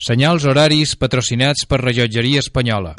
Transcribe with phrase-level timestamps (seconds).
[0.00, 2.94] Senyals horaris patrocinats per Rellotgeria Espanyola.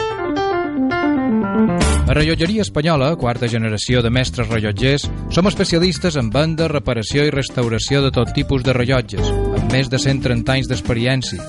[2.05, 8.05] A Rellotgeria Espanyola, quarta generació de mestres rellotgers, som especialistes en venda, reparació i restauració
[8.05, 11.41] de tot tipus de rellotges, amb més de 130 anys d'experiència.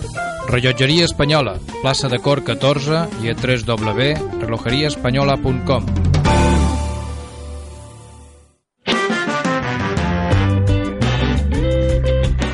[0.48, 6.11] Rellotgeria Espanyola, plaça de Cor 14 i a www.relojeriaespanyola.com.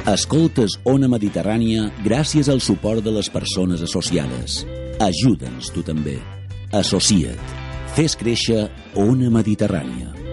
[0.09, 4.63] Escoltes Ona Mediterrània gràcies al suport de les persones associades.
[5.05, 6.17] Ajuda'ns tu també.
[6.73, 7.53] Associa't.
[7.93, 10.28] Fes créixer Ona Mediterrània.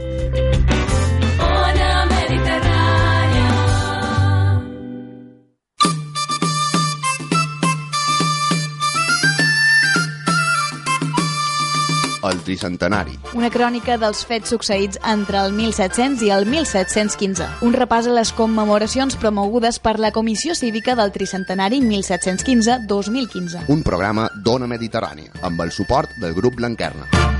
[12.25, 13.17] El tricentenari.
[13.37, 17.49] Una crònica dels fets succeïts entre el 1700 i el 1715.
[17.67, 23.67] Un repàs a les commemoracions promogudes per la Comissió Cívica del Tricentenari 1715-2015.
[23.69, 27.34] Un programa d'Ona Mediterrània, amb el suport del grup Blanquerna.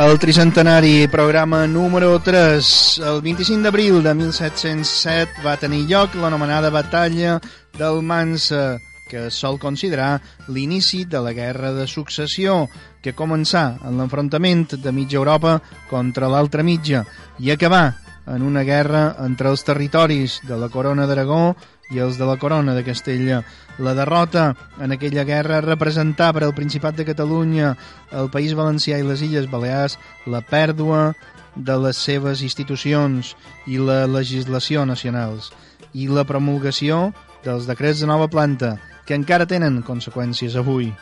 [0.00, 3.02] El tricentenari, programa número 3.
[3.04, 7.34] El 25 d'abril de 1707 va tenir lloc l'anomenada batalla
[7.76, 8.78] del Mansa,
[9.10, 12.62] que sol considerar l'inici de la Guerra de Successió,
[13.04, 15.58] que començà en l'enfrontament de mitja Europa
[15.90, 17.04] contra l'altra mitja
[17.36, 17.90] i acabà
[18.24, 21.42] en una guerra entre els territoris de la Corona d'Aragó
[21.90, 23.42] i els de la Corona de Castella.
[23.78, 27.74] La derrota en aquella guerra representà per al Principat de Catalunya,
[28.12, 31.10] el País Valencià i les Illes Balears la pèrdua
[31.56, 33.34] de les seves institucions
[33.66, 35.50] i la legislació nacionals
[35.92, 37.10] i la promulgació
[37.44, 40.92] dels decrets de nova planta, que encara tenen conseqüències avui.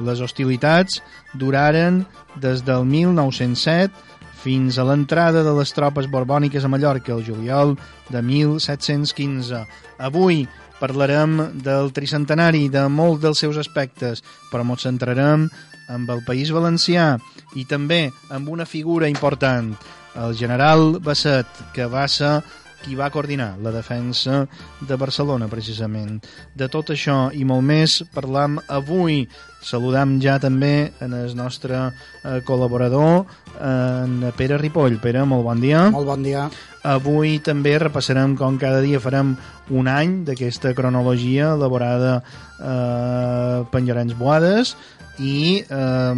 [0.00, 1.00] Les hostilitats
[1.38, 2.02] duraren
[2.42, 4.15] des del 1907
[4.46, 7.72] fins a l'entrada de les tropes borbòniques a Mallorca el juliol
[8.14, 9.64] de 1715.
[9.98, 10.44] Avui
[10.78, 15.48] parlarem del tricentenari, de molts dels seus aspectes, però ens centrarem
[15.90, 17.16] amb el País Valencià
[17.58, 19.72] i també amb una figura important,
[20.14, 22.38] el general Basset, que va ser
[22.86, 24.44] qui va coordinar la defensa
[24.86, 26.20] de Barcelona, precisament.
[26.54, 29.24] De tot això i molt més parlam avui.
[29.66, 33.26] Saludam ja també en el nostre eh, col·laborador,
[33.58, 35.00] en Pere Ripoll.
[35.02, 35.88] Pere, molt bon dia.
[35.90, 36.46] Molt bon dia.
[36.86, 39.34] Avui també repassarem, com cada dia farem
[39.74, 44.76] un any d'aquesta cronologia elaborada eh, per Llorenç Boades
[45.18, 46.16] i eh,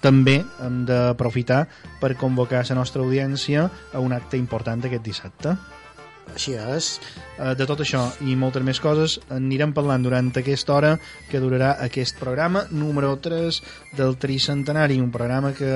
[0.00, 1.66] també hem d'aprofitar
[2.00, 5.58] per convocar la nostra audiència a un acte important aquest dissabte.
[6.34, 6.88] Així és.
[7.36, 10.92] Eh, de tot això i moltes més coses anirem parlant durant aquesta hora
[11.30, 13.60] que durarà aquest programa número 3
[13.96, 15.72] del Tricentenari, un programa que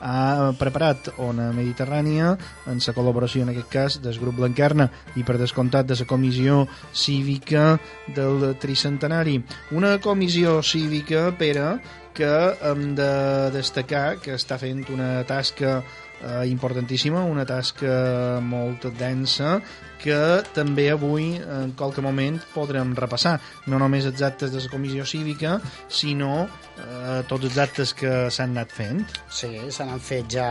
[0.00, 2.34] ha preparat Ona Mediterrània
[2.68, 6.66] en la col·laboració en aquest cas del grup Blanquerna i per descomptat de la comissió
[6.92, 7.78] cívica
[8.14, 9.40] del Tricentenari.
[9.72, 11.78] Una comissió cívica, Pere,
[12.18, 12.28] que
[12.66, 13.12] hem de
[13.54, 15.78] destacar que està fent una tasca
[16.22, 19.58] eh, importantíssima, una tasca molt densa
[19.98, 20.14] que
[20.54, 25.56] també avui en qualque moment podrem repassar no només els actes de la comissió cívica
[25.90, 26.44] sinó
[26.78, 30.48] eh, tots els actes que s'han anat fent Sí, se n'han fet ja,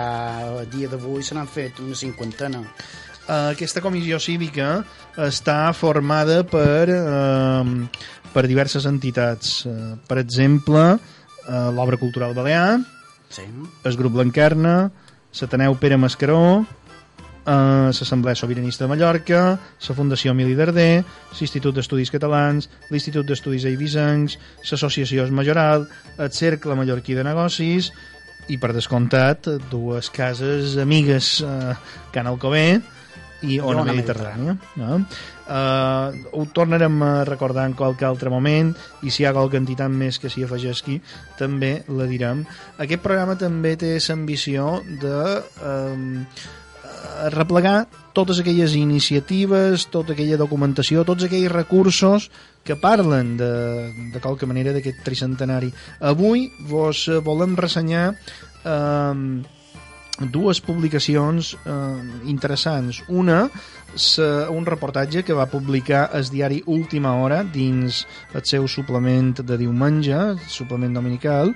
[0.60, 2.60] a dia d'avui se n'han fet una cinquantena.
[3.28, 4.84] Eh, aquesta comissió cívica
[5.18, 7.88] està formada per, eh,
[8.36, 9.66] per diverses entitats.
[9.66, 10.84] Eh, per exemple,
[11.48, 12.80] eh, l'Obra Cultural Balear,
[13.30, 13.44] Sí.
[13.84, 14.92] el grup Blanquerna,
[15.36, 16.66] l'Ateneu Pere Mascaró,
[17.48, 19.42] eh, l'Assemblea Sobiranista de Mallorca,
[19.88, 21.04] la Fundació Emili Darder,
[21.40, 24.38] l'Institut d'Estudis Catalans, l'Institut d'Estudis Eivissencs,
[24.70, 27.92] l'Associació Es Majoral, el Cercle Mallorquí de Negocis
[28.48, 31.74] i, per descomptat, dues cases amigues, eh,
[32.12, 32.82] Can Alcover
[33.44, 34.58] i Ona Ona Mediterrània.
[34.80, 35.02] No?
[35.48, 38.74] Uh, ho tornarem a recordar en qualque altre moment
[39.08, 41.00] i si hi ha qualque entitat més que s'hi afegisqui
[41.40, 42.44] també la direm.
[42.84, 45.18] Aquest programa també té l'ambició de
[45.64, 46.26] um,
[47.32, 52.30] replegar totes aquelles iniciatives, tota aquella documentació, tots aquells recursos
[52.66, 53.52] que parlen de,
[54.14, 55.70] de qualque manera d'aquest tricentenari.
[56.02, 59.14] Avui vos eh, volem ressenyar eh,
[60.20, 61.72] dues publicacions eh,
[62.26, 63.04] interessants.
[63.08, 63.46] Una,
[63.96, 68.04] sa, un reportatge que va publicar el diari Última Hora dins
[68.34, 70.18] el seu suplement de diumenge,
[70.50, 71.54] suplement dominical,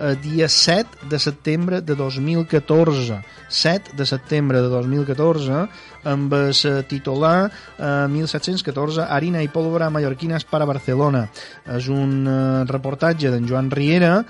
[0.00, 3.20] el dia 7 de setembre de 2014.
[3.48, 5.66] 7 de setembre de 2014,
[6.04, 6.54] amb el
[6.90, 11.28] titular eh, 1714, Harina i pólvora mallorquines para Barcelona.
[11.66, 14.20] És un eh, reportatge d'en Joan Riera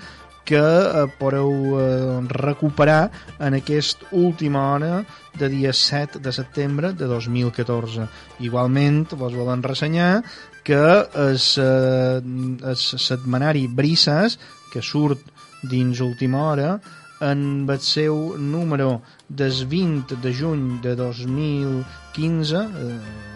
[0.45, 1.51] que eh, podeu
[1.81, 5.03] eh, recuperar en aquest última hora
[5.35, 8.07] de dia 7 de setembre de 2014.
[8.39, 10.23] Igualment, vos volen ressenyar
[10.63, 14.39] que el, eh, setmanari Brisas,
[14.71, 15.19] que surt
[15.65, 16.79] dins última hora,
[17.21, 23.34] en el seu número des 20 de juny de 2015, eh,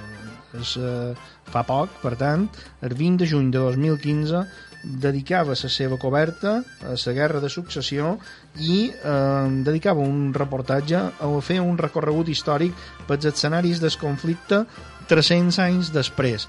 [0.58, 1.14] és, eh,
[1.50, 2.48] fa poc, per tant,
[2.82, 4.46] el 20 de juny de 2015
[4.84, 8.18] dedicava la seva coberta a la guerra de successió
[8.56, 12.74] i eh, dedicava un reportatge a fer un recorregut històric
[13.08, 14.64] pels escenaris del conflicte
[15.10, 16.48] 300 anys després.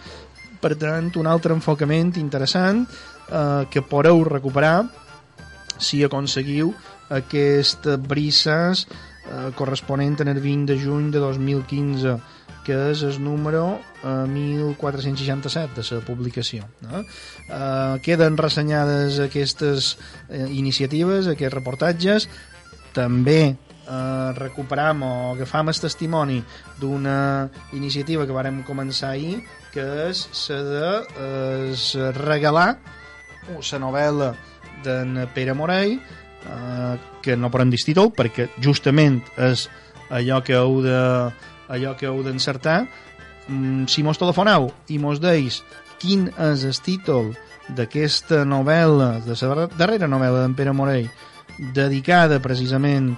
[0.61, 4.85] Per tant, un altre enfocament interessant eh, que podeu recuperar
[5.81, 6.75] si aconseguiu
[7.11, 8.87] aquest brises
[9.27, 12.19] eh, corresponent en el 20 de juny de 2015
[12.65, 16.69] que és el número eh, 1467 de la publicació.
[16.85, 17.03] No?
[17.49, 19.97] Eh, queden ressenyades aquestes
[20.29, 22.29] eh, iniciatives, aquests reportatges,
[22.93, 23.41] també
[23.91, 26.41] eh, recuperam o agafam el testimoni
[26.81, 29.41] d'una iniciativa que vàrem començar ahir,
[29.75, 30.95] que és la de
[31.27, 32.71] eh, regalar
[33.51, 34.35] la novel·la
[34.85, 35.99] d'en Pere Morell,
[36.47, 39.69] eh, que no podem dir títol, perquè justament és
[40.11, 40.99] allò que heu de
[41.71, 42.83] allò que heu d'encertar.
[43.49, 45.63] Mm, si mos telefoneu i mos deis
[46.01, 47.33] quin és el títol
[47.77, 51.11] d'aquesta novel·la, de la darrera novel·la d'en Pere Morell,
[51.75, 53.13] dedicada precisament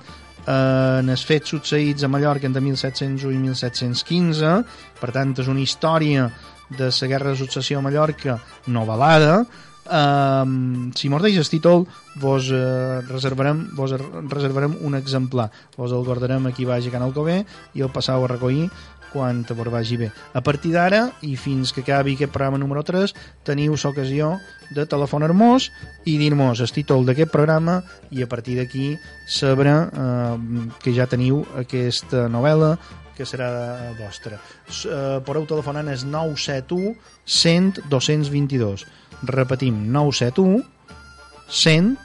[0.51, 4.55] en els fets succeïts a Mallorca entre 1701 i 1715,
[4.99, 6.27] per tant és una història
[6.73, 9.45] de la guerra de successió a Mallorca novel·lada,
[9.83, 13.91] Um, si mos el títol vos, uh, reservarem, vos
[14.31, 17.43] reservarem un exemplar vos el guardarem aquí baix a Can Alcover
[17.75, 18.71] i el passau a recollir
[19.13, 20.11] quan vos vagi bé.
[20.33, 23.13] A partir d'ara i fins que acabi aquest programa número 3
[23.45, 24.39] teniu l'ocasió
[24.71, 25.71] de telefonar-nos
[26.07, 28.97] i dir-nos el títol d'aquest programa i a partir d'aquí
[29.27, 30.39] saber uh,
[30.81, 32.79] que ja teniu aquesta novel·la
[33.13, 34.41] que serà vostra.
[34.87, 36.97] Uh, podeu telefonar al 971
[37.27, 40.63] 100 222 repetim 971
[41.49, 41.97] 100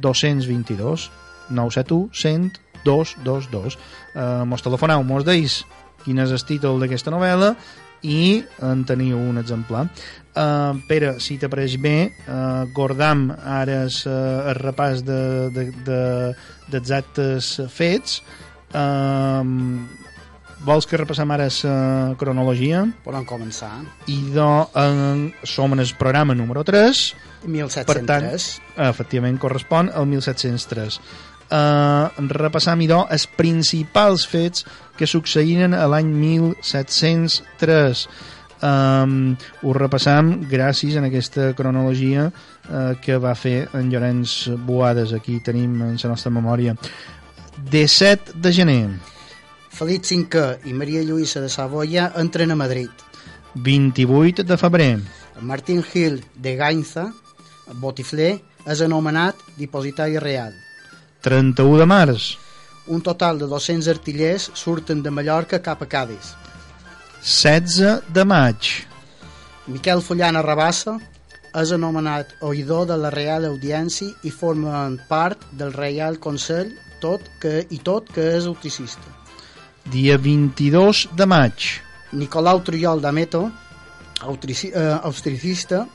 [0.00, 1.10] 222
[1.50, 3.78] 971 100 222
[4.14, 5.64] eh, mos telefoneu, mos deis
[6.04, 7.54] quin és el títol d'aquesta novel·la
[8.04, 9.86] i en teniu un exemplar.
[10.34, 13.94] Uh, Pere, si t'apareix bé uh, guardam ara el,
[14.50, 15.86] el repàs d'exactes
[16.68, 16.80] de,
[17.62, 18.18] de, de fets.
[18.74, 19.40] Uh,
[20.64, 22.86] Vols que repassem ara la cronologia?
[23.04, 23.70] Podem començar.
[24.08, 24.48] I do,
[24.80, 27.04] en, som en el programa número 3.
[27.44, 27.84] 1703.
[27.90, 28.28] Per tant,
[28.88, 30.98] efectivament, correspon al 1703.
[31.52, 34.64] Uh, repassam, idò, els principals fets
[34.96, 38.08] que succeïren a l'any 1703.
[38.64, 45.12] Um, ho repassam gràcies a aquesta cronologia uh, que va fer en Llorenç Boades.
[45.12, 46.72] Aquí tenim en la nostra memòria.
[47.68, 48.84] 17 de gener
[49.74, 52.90] Felip V i Maria Lluïssa de Savoia entren a Madrid.
[53.54, 55.00] 28 de febrer.
[55.40, 57.08] Martín Gil de Gainza,
[57.82, 58.38] botifler,
[58.70, 60.52] és anomenat dipositari real.
[61.26, 62.28] 31 de març.
[62.86, 66.36] Un total de 200 artillers surten de Mallorca cap a Cádiz.
[67.24, 68.70] 16 de maig.
[69.66, 71.00] Miquel Fullana Rabassa
[71.50, 76.70] és anomenat oïdor de la Real Audiència i forma part del Reial Consell
[77.02, 79.13] tot que, i tot que és auticista
[79.90, 81.80] dia 22 de maig.
[82.12, 83.50] Nicolau Trujol d'Ameto,
[84.22, 85.86] eh, austricista,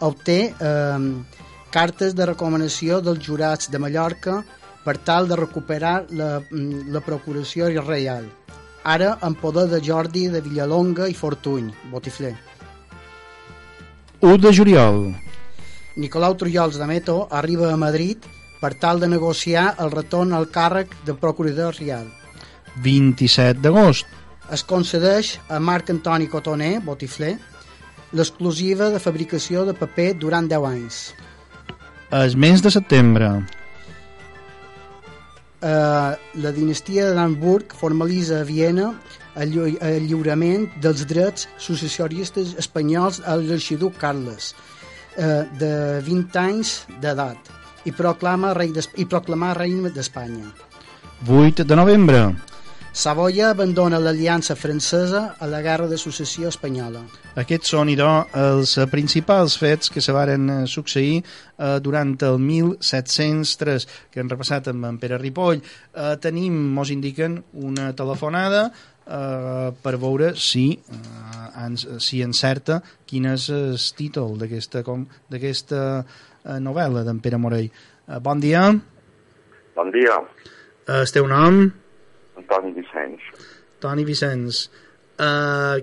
[0.00, 0.98] obté eh,
[1.70, 4.42] cartes de recomanació dels jurats de Mallorca
[4.84, 8.26] per tal de recuperar la, mm, la procuració reial.
[8.84, 12.34] Ara en poder de Jordi de Villalonga i Fortuny, botifler.
[14.20, 15.14] 1 de juliol.
[15.96, 18.18] Nicolau Trujols d'Ameto arriba a Madrid
[18.60, 22.06] per tal de negociar el retorn al càrrec de procurador real
[22.84, 24.06] 27 d'agost.
[24.52, 27.36] Es concedeix a Marc Antoni Cotoner, botifler,
[28.16, 31.00] l'exclusiva de fabricació de paper durant 10 anys.
[32.16, 33.28] El mes de setembre.
[35.58, 38.92] Uh, la dinastia d'Hamburg formalitza a Viena
[39.34, 44.52] el, lli el lliurament dels drets successioristes espanyols al l'arxiduc Carles,
[45.18, 45.72] uh, de
[46.06, 47.50] 20 anys d'edat,
[47.84, 50.46] i proclama rei i proclamar rei d'Espanya.
[51.26, 52.22] 8 de novembre.
[52.98, 57.04] Savoia abandona l'aliança francesa a la Guerra de Successió Espanyola.
[57.38, 62.40] Aquests són, idò, els eh, principals fets que se varen eh, succeir eh, durant el
[62.42, 65.62] 1703, que hem repassat amb en Pere Ripoll.
[65.62, 73.30] Eh, tenim, mos indiquen, una telefonada eh, per veure si, eh, ens, si encerta quin
[73.30, 77.70] és el títol d'aquesta com- d'aquesta eh, novel·la d'en Pere Morell.
[77.70, 78.72] Eh, bon dia,
[79.78, 80.18] Bon dia,
[80.88, 81.68] eh, el teu nom?
[82.38, 83.30] Antoni Vicenç.
[83.82, 84.66] Toni Vicenç.
[85.18, 85.82] Uh,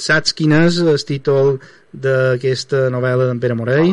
[0.00, 1.58] saps quin és el títol
[1.92, 3.92] d'aquesta novel·la d'en Pere Morell?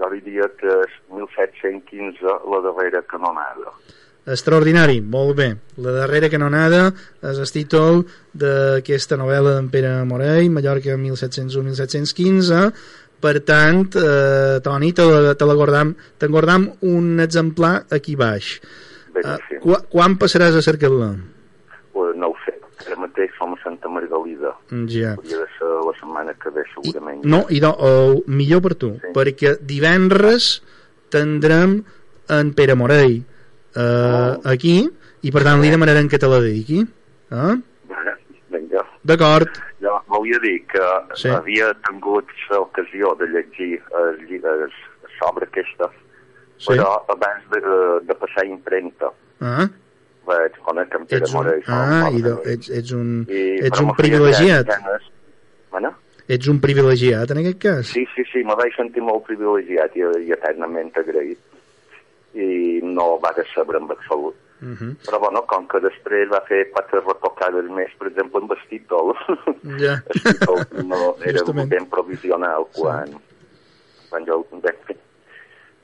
[0.00, 3.76] Jo diria que és 1715 la darrera canonada.
[4.24, 5.50] Extraordinari, molt bé.
[5.84, 6.86] La darrera canonada
[7.28, 12.64] és el títol d'aquesta novel·la d'en Pere Morell, Mallorca 1701-1715.
[13.24, 15.04] Per tant, eh, Toni, te
[15.36, 18.58] te l'engordam un exemplar aquí baix.
[19.14, 19.56] Bé, Uh, sí.
[19.62, 21.12] qu quan passaràs a cercar-la?
[21.94, 22.54] Pues no ho sé,
[22.86, 24.50] ara mateix som a Santa Margalida.
[24.90, 25.12] Ja.
[25.14, 27.24] Hauria de ser la setmana que ve, I, segurament.
[27.24, 29.12] no, i do, o, millor per tu, Sí.
[29.14, 30.62] perquè divendres
[31.10, 31.84] tindrem
[32.28, 33.22] en Pere Morell
[33.76, 34.40] eh, Oh.
[34.50, 34.88] aquí
[35.22, 36.82] i per tant li demanarem que te la dediqui.
[37.30, 37.54] Eh?
[38.50, 38.82] Vinga.
[39.04, 39.48] D'acord,
[39.84, 40.80] Jo volia dir que
[41.14, 41.28] Sí.
[41.28, 43.82] havia tingut l'ocasió de llegir
[45.20, 45.90] sobre aquesta,
[46.64, 46.72] sí.
[46.72, 47.60] però abans de,
[48.08, 49.12] de passar impremta
[49.44, 49.66] Ah,
[50.24, 51.64] vaig conèixer en Pere un, Morell.
[51.68, 54.64] ah i do, ets, ets un, I, ets un privilegiat.
[54.70, 55.10] ganes.
[55.74, 55.90] Bueno?
[56.26, 57.90] Ets un privilegiat en aquest cas.
[57.92, 61.42] Sí, sí, sí, me vaig sentir molt privilegiat i, i eternament agraït.
[62.34, 64.34] I no va de saber en absolut.
[64.64, 64.90] Uh -huh.
[65.04, 69.12] Però, bueno, com que després va fer quatre retocades més, per exemple, en vestitol.
[69.84, 70.00] Ja.
[70.08, 71.68] vestitol no era Justament.
[71.68, 73.12] ben provisional quan,
[74.08, 74.96] quan jo vaig fer.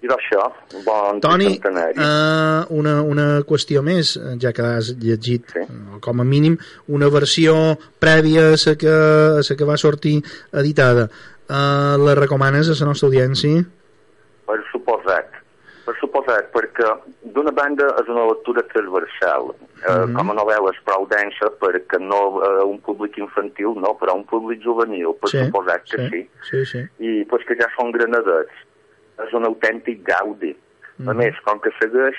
[0.01, 0.47] I d'això,
[0.87, 5.61] bon Toni, uh, una, una qüestió més, ja que has llegit, Sí.
[5.61, 6.57] eh, com a mínim,
[6.89, 11.11] una versió prèvia a la que, a la que va sortir editada.
[11.51, 13.65] Uh, la recomanes a la nostra audiència?
[14.47, 15.27] Per suposat.
[15.85, 16.87] Per suposat, perquè
[17.35, 19.51] d'una banda és una lectura transversal.
[19.81, 20.15] Eh, Mhm.
[20.17, 24.15] Com a novel·la és prou densa perquè no a un públic infantil, no, però a
[24.15, 26.29] un públic juvenil, per suposat que sí.
[26.51, 26.79] Sí, sí.
[27.01, 28.53] I pues, que ja són granadets.
[29.27, 30.57] És un autèntic gaudi.
[31.07, 31.17] A Mhm.
[31.17, 32.17] més, com que segueix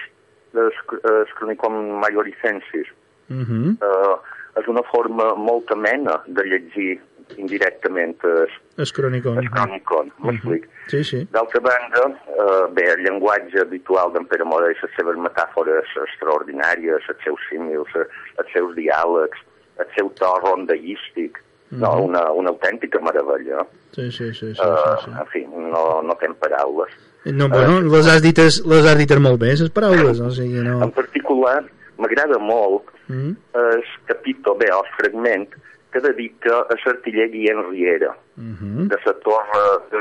[0.53, 2.87] les, les cronicom majoricensis,
[3.29, 3.77] Uh -huh.
[3.79, 6.99] eh, és una forma molt amena de llegir
[7.37, 9.37] indirectament el, Es crònicon.
[9.37, 10.67] el cronicon, m'explic.
[10.87, 11.27] Sí, sí.
[11.31, 17.23] D'altra banda, eh, bé, el llenguatge habitual d'en Pere Morell, les seves metàfores extraordinàries, els
[17.23, 18.05] seus símils, eh,
[18.39, 19.37] els seus diàlegs,
[19.79, 21.39] el seu to rondallístic,
[21.71, 23.65] no, una, una autèntica meravella.
[23.95, 24.53] Sí, sí, sí.
[24.55, 26.89] sí, Eh, sí, En fi, no, no tem paraules.
[27.23, 27.31] sí.
[27.33, 30.81] No, bueno, les has dites, les has dites molt bé, les paraules, o sigui, no...
[30.83, 31.63] En particular,
[31.97, 33.33] m'agrada molt Mm?
[33.59, 35.49] el capítol, bé, el fragment,
[35.91, 38.87] que dedica a l'artiller Guillem Riera, Uh -huh.
[38.87, 39.97] de la torre, de,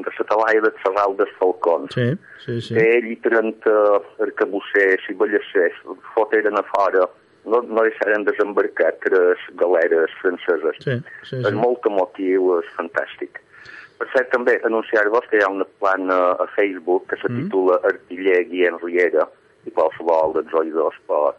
[0.00, 1.92] de la talaia de Serral dels Falcons.
[1.92, 2.74] Sí, sí, sí.
[2.78, 3.68] ell i 30
[4.20, 5.74] arcabussers i ballassers
[6.14, 7.08] foteren a fora,
[7.52, 10.80] no, no deixaren desembarcar tres galeres franceses.
[10.82, 10.96] Sí,
[11.28, 11.54] sí, És sí.
[11.60, 13.38] molt emotiu, és fantàstic.
[14.00, 17.44] Per cert, també anunciar-vos que hi ha una plana a Facebook que se Mm.
[17.44, 19.28] titula Artiller Guillem Riera
[19.68, 21.36] i qualsevol dels oïdors pot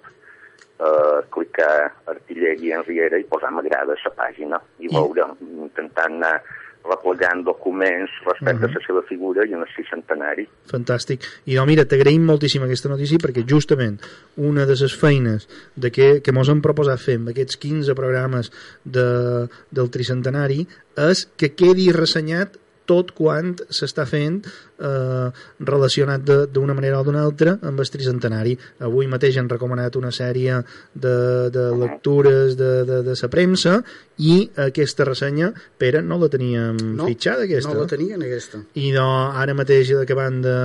[0.79, 6.15] uh, clicar Artiller Guillem Riera i posar m'agrada a la pàgina i I- veure, intentant
[6.21, 6.37] anar
[6.83, 8.71] replegant documents respecte Mhm.
[8.75, 10.47] a la seva figura i en el centenari.
[10.69, 11.21] Fantàstic.
[11.45, 13.99] I no, mira, t'agraïm moltíssim aquesta notícia perquè justament
[14.37, 18.51] una de les feines de que, que mos hem proposat fer amb aquests 15 programes
[18.83, 26.73] de, del tricentenari és que quedi ressenyat tot quant s'està fent eh, relacionat de- d'una
[26.75, 28.57] manera o d'una altra amb el tricentenari.
[28.83, 30.57] Avui mateix han recomanat una sèrie
[30.93, 33.77] de, de lectures de, de, de la premsa
[34.17, 37.73] i aquesta ressenya, Pere, no la teníem No, fitxada, aquesta.
[37.73, 38.59] No la tenien, aquesta.
[38.75, 40.57] i no, ara mateix acabant de,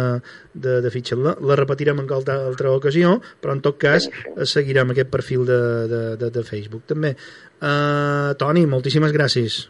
[0.55, 4.09] de, de fitxar-la la repetirem en qualsevol altra ocasió però en tot cas
[4.45, 5.59] seguirem aquest perfil de,
[5.89, 7.15] de, de, de Facebook també
[7.63, 9.69] uh, Toni, moltíssimes gràcies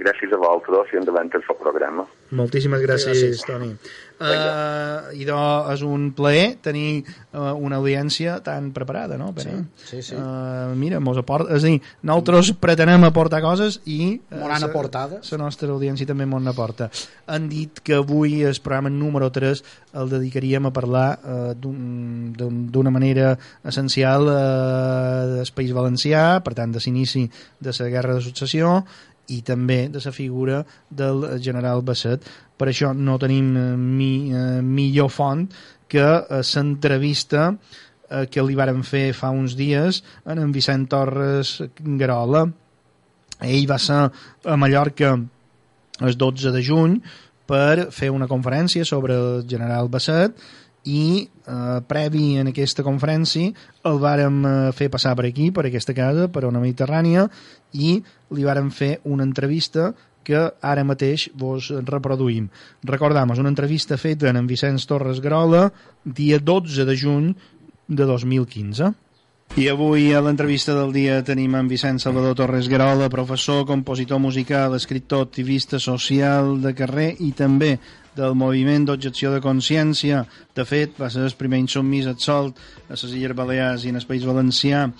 [0.00, 2.06] Gràcies a vosaltres i endavant el seu programa.
[2.30, 3.40] moltíssimes gràcies, Gràcies.
[3.44, 3.72] Toni
[4.22, 5.38] uh, idò
[5.72, 7.02] és un plaer tenir
[7.34, 9.56] uh, una audiència tan preparada no, Pere?
[9.82, 10.14] Sí, sí.
[10.14, 15.32] Uh, mira, mos aporta, és a dir, nosaltres pretenem aportar coses i n'han sa- aportades.
[15.34, 16.90] la nostra audiència també mos n'aporta.
[17.26, 19.64] Han dit que avui el programa número 3
[20.00, 26.54] el dedicaríem a parlar eh, d'un- d'un- d'una manera essencial eh, del País Valencià, per
[26.54, 27.26] tant, de l'inici
[27.58, 28.84] de la Guerra de Successió
[29.30, 32.24] i també de la figura del general Basset.
[32.56, 35.46] Per això no tenim eh, mi, eh, millor font
[35.90, 41.58] que eh, l'entrevista eh, que li varen fer fa uns dies en en Vicent Torres
[41.80, 42.46] Garola.
[43.40, 44.02] Ell va ser
[44.44, 45.16] a Mallorca
[46.00, 47.00] el 12 de juny
[47.50, 50.36] per fer una conferència sobre el general Basset
[50.84, 53.52] i eh, previ en aquesta conferència
[53.88, 57.26] el vàrem eh, fer passar per aquí, per aquesta casa, per una Mediterrània
[57.72, 57.98] i
[58.34, 59.90] li vàrem fer una entrevista
[60.24, 62.48] que ara mateix vos reproduïm.
[62.84, 65.70] Recordam, és una entrevista feta en Vicenç Torres Garola
[66.04, 67.30] dia 12 de juny
[67.88, 68.92] de 2015.
[69.58, 74.76] I avui a l'entrevista del dia tenim en Vicent Salvador Torres Garola, professor, compositor musical,
[74.76, 77.72] escriptor, activista social de carrer i també
[78.16, 80.24] del moviment d'objecció de consciència.
[80.54, 82.56] De fet, va ser el primer insubmís absolt
[82.88, 84.90] a les Illes Balears i en el País Valencià.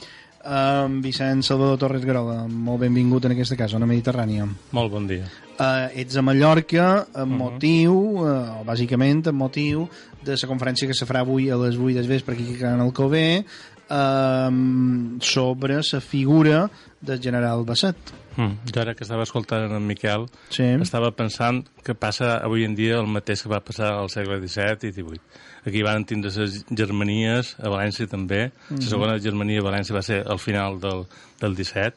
[0.41, 4.47] Um, Vicent Salvador Torres Garola, molt benvingut en aquesta casa, a la Mediterrània.
[4.73, 5.27] Molt bon dia.
[5.61, 7.35] Uh, ets a Mallorca amb uh Mhm.
[7.35, 7.53] -huh.
[7.53, 9.87] motiu, uh, bàsicament amb motiu
[10.25, 12.81] de la conferència que se farà avui a les 8 del vespre aquí a Can
[12.81, 13.45] Alcover
[13.91, 17.97] um, sobre la figura del general Basset.
[18.41, 18.71] Mm.
[18.73, 20.63] Jo ara que estava escoltant en Miquel, Sí.
[20.81, 24.89] estava pensant que passa avui en dia el mateix que va passar al segle XVII
[24.89, 25.21] i XVIII.
[25.67, 28.51] Aquí van tindre les germanies, a València també.
[28.71, 28.81] La Mhm.
[28.89, 31.05] segona germania a València va ser al final del,
[31.41, 31.93] del XVII.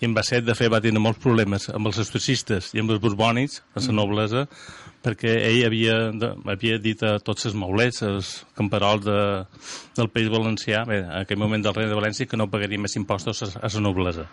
[0.00, 3.00] I en Basset, de fet, va tenir molts problemes amb els estoicistes i amb els
[3.00, 3.96] borbònics, amb Mhm.
[3.96, 4.48] la noblesa,
[5.02, 9.46] perquè ell havia, de, havia dit a tots els maulets, els camperols de,
[9.96, 12.94] del País Valencià, bé, en aquell moment del rei de València, que no pagaria més
[12.96, 14.28] impostos a, a la noblesa.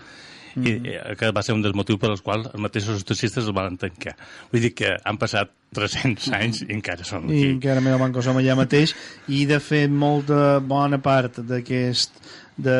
[0.56, 3.56] I eh, que va ser un dels motius per als quals els mateixos estoicistes el
[3.58, 4.16] van tancar.
[4.52, 7.52] Vull dir que han passat 300 anys i encara són I aquí.
[7.58, 8.96] encara me banco som allà mateix
[9.28, 12.22] i de fet molta bona part d'aquest
[12.58, 12.78] de,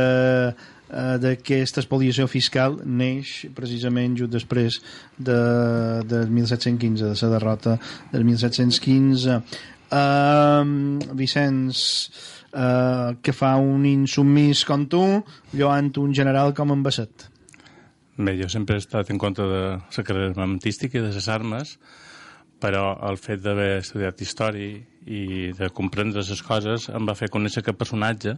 [0.90, 4.80] eh, d'aquesta expoliació fiscal neix precisament just després
[5.18, 5.40] de,
[6.08, 7.78] del 1715, de la derrota
[8.14, 9.42] del 1715.
[9.88, 11.82] Uh, Vicenç,
[12.52, 15.04] uh, que fa un insubmís com tu,
[15.56, 17.30] lloant un general com en Basset.
[18.18, 21.76] Bé, jo sempre he estat en contra de la carrera armamentística i de les armes,
[22.58, 27.62] però el fet d'haver estudiat història i de comprendre les coses em va fer conèixer
[27.62, 28.34] aquest personatge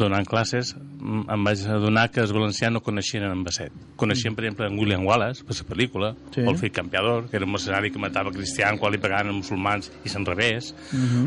[0.00, 3.72] donant classes em vaig adonar que els valencians no coneixien en Basset.
[4.00, 6.40] Coneixien, per exemple, en William Wallace, per la pel·lícula, Sí.
[6.40, 9.36] o el fill campeador, que era un mercenari que matava cristians quan li pagaven els
[9.36, 10.74] musulmans i se'n revés,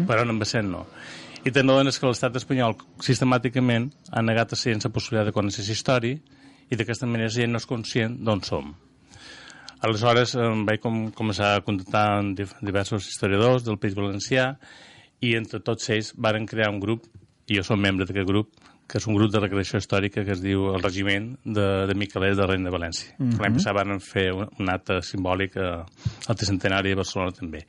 [0.08, 0.86] però en Basset no.
[1.46, 6.18] I també dones que l'estat espanyol sistemàticament ha negat a la possibilitat de conèixer història
[6.70, 8.74] i d'aquesta manera la gent no és conscient d'on som.
[9.86, 14.54] Aleshores em vaig com, començar a contactar amb diversos historiadors del País Valencià
[15.22, 17.06] i entre tots ells varen crear un grup,
[17.48, 20.42] i jo som membre d'aquest grup, que és un grup de recreació històrica que es
[20.44, 23.14] diu el Regiment de, de Miquelets de Reina de València.
[23.18, 23.42] Mm -hmm.
[23.42, 27.66] L'any passat van fer un, un acte simbòlic al tricentenari de Barcelona també.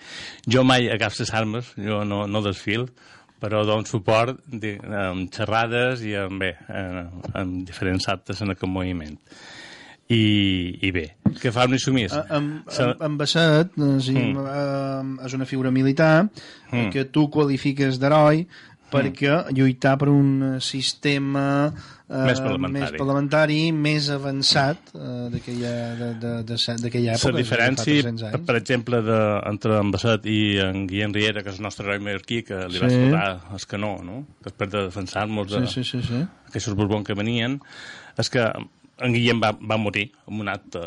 [0.47, 2.87] Jo mai agafo les armes, jo no, no desfil,
[3.40, 8.70] però dono suport di, amb xerrades i amb, bé, en, en diferents actes en aquest
[8.70, 9.18] moviment.
[10.09, 12.12] I, i bé, que fa un insumís?
[12.14, 14.38] Amb, Se- amb, amb Basset eh, sí, Mm.
[14.46, 16.29] eh, és una figura militar
[16.70, 16.90] Mm.
[16.92, 18.46] que tu qualifiques d'heroi
[18.92, 22.85] perquè lluitar per un sistema eh, Més parlamentari.
[22.92, 25.73] més, parlamentari, més avançat eh, d'aquella
[27.16, 27.33] època.
[27.33, 28.45] La diferència, 300 anys.
[28.47, 29.16] per exemple, de,
[29.51, 32.79] entre en Basset i en Guillem Riera, que és el nostre heroi mallorquí, que li
[32.79, 32.85] Sí.
[32.85, 34.21] va escoltar el canó, no?
[34.45, 36.23] després de defensar-nos de Sí, sí, sí, sí.
[36.49, 37.59] aquests borbons que venien,
[38.16, 38.45] és que
[38.99, 40.79] en Guillem va, va morir en un acte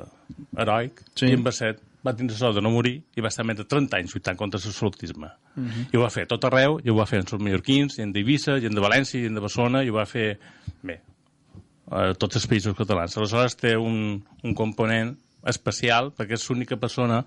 [0.57, 1.25] heroic Sí.
[1.27, 3.97] i en Basset va tindre sort de no morir i va estar més de 30
[3.97, 5.27] anys lluitant contra l'absolutisme.
[5.55, 5.89] Mhm.
[5.91, 8.55] I ho va fer tot arreu, i ho va fer en els mallorquins, gent d'Eivissa,
[8.61, 10.39] gent de València, gent de Barcelona, i ho va fer,
[10.81, 11.01] bé,
[11.89, 13.15] a tots els països catalans.
[13.17, 15.15] Aleshores té un, un component
[15.49, 17.23] especial, perquè és l'única persona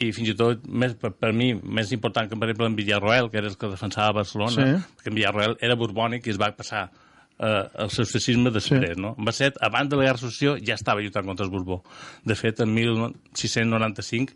[0.00, 3.28] i fins i tot, més, per, per mi, més important que, per exemple, en Villarroel,
[3.28, 4.94] que era el que defensava Barcelona, Sí.
[4.96, 9.00] perquè en Villarroel era borbònic i es va passar eh, el socialisme després, sí.
[9.02, 9.12] no?
[9.18, 11.82] En Basset, abans de la Guerra Social, ja estava lluitant contra el Borbó.
[12.24, 14.32] De fet, en 1695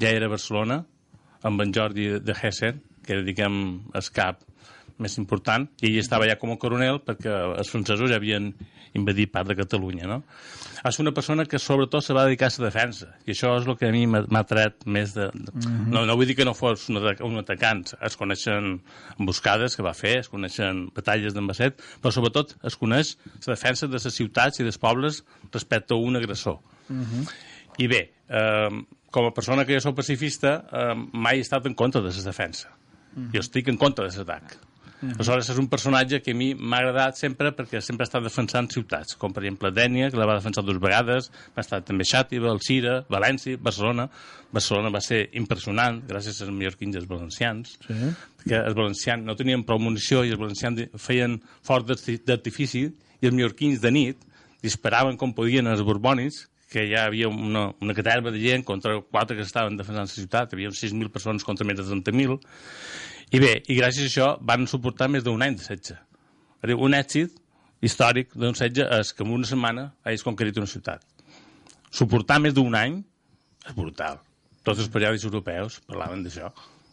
[0.00, 0.80] ja era a Barcelona,
[1.44, 3.60] amb en Jordi de Hessen, que era, diguem,
[3.94, 4.40] el cap
[5.02, 8.52] més important, i ell estava ja com a coronel perquè els francesos ja havien
[8.94, 10.20] invadit part de Catalunya, no?
[10.86, 13.78] És una persona que sobretot se va dedicar a la defensa, i això és el
[13.80, 15.30] que a mi m'ha tret més de...
[15.34, 15.54] de...
[15.90, 18.76] no, no vull dir que no fos un, atac, un atacant, es coneixen
[19.18, 23.88] emboscades que va fer, es coneixen batalles d'en Basset, però sobretot es coneix la defensa
[23.88, 26.60] de les ciutats i dels pobles respecte a un agressor.
[27.82, 31.74] I bé, eh, com a persona que jo soc pacifista, eh, mai he estat en
[31.74, 32.70] contra de la defensa.
[33.34, 34.56] Jo estic en contra de l'atac.
[35.02, 38.70] Aleshores, és un personatge que a mi m'ha agradat sempre perquè sempre ha estat defensant
[38.72, 42.48] ciutats, com per exemple Dènia, que la va defensar dues vegades, va estar també Xàtiva,
[42.48, 44.06] Alcira, València, Barcelona.
[44.54, 47.92] Barcelona va ser impressionant, gràcies als mallorquins i als valencians, Sí.
[48.38, 52.84] perquè els valencians no tenien prou munició i els valencians feien d'arti- d'artifici
[53.20, 54.16] i els mallorquins de nit
[54.62, 59.36] disparaven com podien als borbonis, que ja havia una, una caterva de gent contra quatre
[59.36, 62.40] que estaven defensant la ciutat, hi havia 6.000 persones contra més de 30.000,
[63.34, 65.96] i bé, i gràcies a això van suportar més d'un any de setge.
[66.74, 67.34] Un èxit
[67.84, 71.02] històric d'un setge és que en una setmana hagis conquerit una ciutat.
[71.94, 73.02] Suportar més d'un any
[73.66, 74.22] és brutal.
[74.64, 76.48] Tots els periòdics europeus parlaven d'això.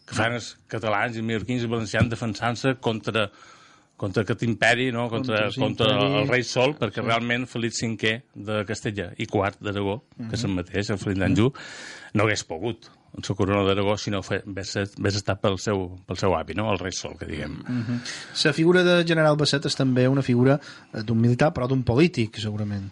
[0.07, 3.29] Que fan els catalans i mallorquins i valencians defensant-se contra
[4.01, 5.03] contra aquest imperi, no?
[5.11, 9.99] contra, Contra contra, el rei Sol, perquè realment Felip V de Castella i quart d'Aragó,
[10.17, 11.51] que és el mateix, el Felip d'Anjou,
[12.17, 15.87] no hagués pogut en la corona d'Aragó si no fe- hagués hagués estat pel seu,
[16.07, 16.69] pel seu avi, no?
[16.71, 17.57] el rei Sol, que diguem.
[18.45, 20.59] La figura de General Basset és també una figura
[20.93, 22.87] eh, d'un militar, però d'un polític, segurament.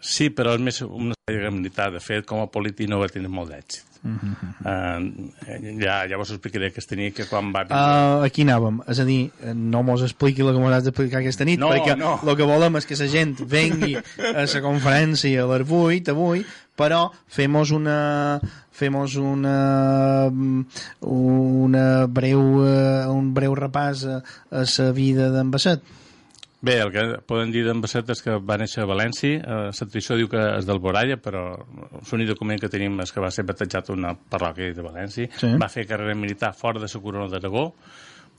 [0.00, 1.90] Sí, però és més una sèrie militar.
[1.92, 3.84] De fet, com a polític no va tenir molt d'èxit.
[4.62, 5.26] Uh,
[5.82, 7.64] ja, ja vos explicaré que es tenia que quan va...
[7.66, 11.18] Uh, aquí anàvem, és a dir, eh, no mos expliqui el que mos has d'explicar
[11.18, 12.14] aquesta nit, No, perquè no.
[12.22, 16.44] el que volem és que la gent vengui a la conferència a les 8 avui,
[16.78, 18.38] però femos una
[18.78, 20.28] femos una
[21.00, 24.18] una breu eh, un breu repàs a,
[24.50, 25.82] a la vida d'en Basset.
[26.60, 29.86] Bé, el que poden dir d'en Basset és que va néixer a València, eh, la
[29.86, 31.44] tradició diu que és del Boralla, però
[32.10, 35.52] l'únic document que tenim és que va ser batejat a una parròquia de València, Sí.
[35.60, 37.68] va fer carrera militar fora de la corona d'Aragó,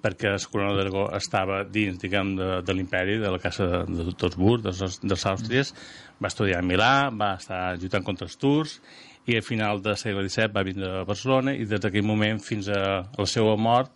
[0.03, 4.13] perquè la corona d'Aragó estava dins, diguem, de, de l'imperi, de la casa de, de
[4.19, 5.73] Tonsburg, dels, dels Àustries,
[6.19, 8.81] va estudiar a Milà, va estar lluitant contra els turcs,
[9.27, 12.69] i al final del segle XVII va vindre a Barcelona, i des d'aquell moment fins
[12.69, 13.91] a, la seva mort,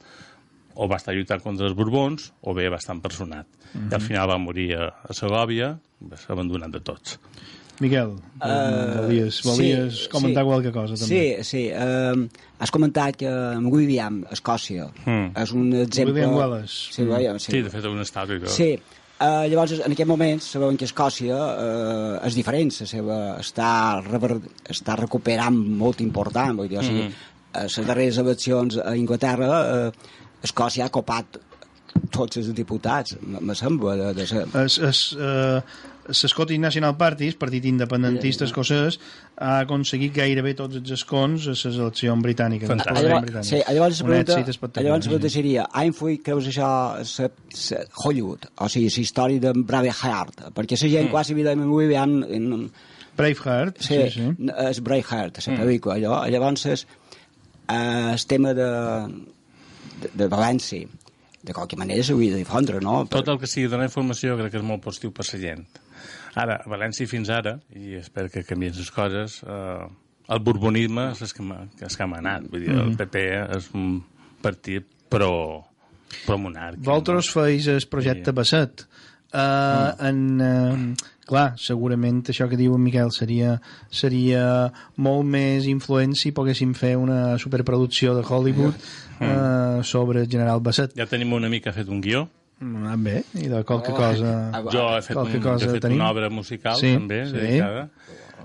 [0.75, 3.47] o va estar lluitant contra els Borbons, o bé va estar empersonat.
[3.73, 3.89] Mhm.
[3.91, 7.19] I al final va morir a, a Segòvia, va ser abandonat de tots.
[7.81, 8.11] Miquel,
[8.45, 10.47] Eh, volies, volies sí, comentar sí.
[10.49, 11.07] qualque cosa, també.
[11.07, 11.61] Sí, sí.
[11.73, 12.27] Uh,
[12.59, 15.31] has comentat que en William, Escòcia, Mm.
[15.41, 16.13] és un exemple...
[16.13, 16.93] William Wallace.
[16.93, 17.51] Sí, William, sí.
[17.51, 17.97] Sí, de fet, un.
[18.03, 18.47] Que...
[18.47, 18.79] Sí.
[19.21, 23.69] Uh, llavors, en aquest moment, sabem que Escòcia uh, és diferent, la seva, està,
[24.03, 24.39] rever,
[24.73, 27.05] està recuperant molt important, vull dir, o sigui,
[27.53, 31.39] a les darreres eleccions a Inglaterra, uh, Escòcia ha copat
[32.11, 34.43] tots els diputats, me me sembla, de, de ser...
[34.63, 35.61] es, es, eh,
[36.09, 38.97] l'Scottish National Party, el partit independentista escocès,
[39.39, 42.69] ha aconseguit gairebé tots els escons a les eleccions britàniques.
[42.69, 43.37] Fantàstic.
[43.47, 46.71] sí, llavors la Un pregunta, llavors la pregunta seria, ha influït, creus això,
[47.07, 51.79] sa, sa, Hollywood, o sigui, la història de Braveheart, perquè la gent quasi evidentment ho
[51.79, 52.49] veien en,
[53.15, 54.25] Braveheart, sí, sí, sí.
[54.33, 54.49] sí.
[54.67, 56.85] és Braveheart, la pel·lícula, allò, llavors és,
[57.69, 58.67] eh, el tema de,
[60.01, 60.89] de, de València,
[61.43, 63.03] de qualque manera s'hauria de difondre, no?
[63.11, 65.65] Tot el que sigui donar informació crec que és molt positiu per la gent.
[66.39, 69.85] Ara, a València fins ara, i espero que canvien les coses, eh,
[70.33, 71.33] el borbonisme és el
[71.77, 72.47] que és que m'ha anat.
[72.49, 73.23] Vull dir, el PP
[73.57, 74.01] és un
[74.41, 75.31] partit pro,
[76.25, 76.83] pro monàrquic.
[76.85, 78.37] Vosaltres feis el projecte Sí.
[78.41, 78.87] Basset.
[79.33, 83.55] Uh, en, uh, clar, segurament això que diu en Miquel seria,
[83.89, 84.43] seria
[85.01, 90.93] molt més influent si poguéssim fer una superproducció de Hollywood uh, sobre General Basset.
[90.95, 92.27] Ja tenim un amic que ha fet un guió.
[92.63, 93.95] Ah, bé, i de qualque Oh.
[93.97, 94.33] cosa...
[94.53, 95.99] Ah, Jo he fet, un, jo cosa he fet tenim.
[95.99, 97.33] una obra musical, Sí, també, sí.
[97.35, 97.89] dedicada.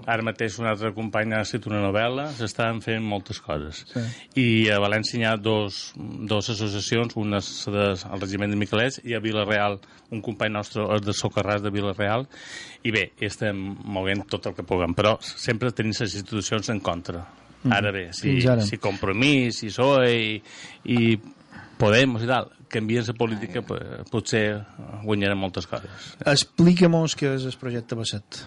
[0.09, 3.85] Ara mateix un altre company ha escrit una novel·la, s'estan fent moltes coses.
[3.93, 4.01] Sí.
[4.41, 7.67] I a València hi ha dos, dos associacions, una és
[8.21, 9.79] regiment de Miquelets i a Vilareal
[10.15, 12.27] un company nostre és de Socarràs de Vilareal
[12.85, 17.27] i bé, estem moguent tot el que puguem, però sempre tenim les institucions en contra.
[17.69, 20.43] Ara bé, si, si Compromís, si PSOE i,
[20.95, 21.19] i
[21.79, 24.65] Podemos i tal, canvien la política, pues, potser
[25.05, 26.15] guanyarem moltes coses.
[26.25, 28.47] Explica-mos què és el projecte Basset.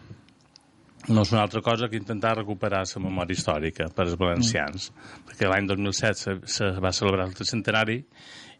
[1.09, 4.91] no és una altra cosa que intentar recuperar la memòria històrica per als valencians,
[5.25, 7.95] perquè l'any 2007 se, se va celebrar el tricentenari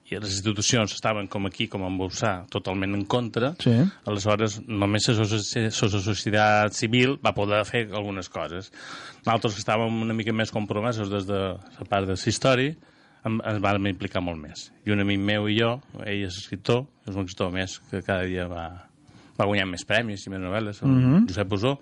[0.10, 3.76] i les institucions estaven com aquí, com en Bolsà, totalment en contra, Sí.
[4.10, 8.72] aleshores només la soci- la societat civil va poder fer algunes coses.
[9.24, 12.76] Nosaltres que estàvem una mica més compromesos des de la part de la història,
[13.26, 14.72] em- ens vam implicar molt més.
[14.86, 18.24] I un amic meu i jo, ell és escriptor, és un escriptor més que cada
[18.24, 18.88] dia va,
[19.38, 21.28] va guanyant més premis i més novel·les, el Mhm.
[21.30, 21.80] Josep Busó,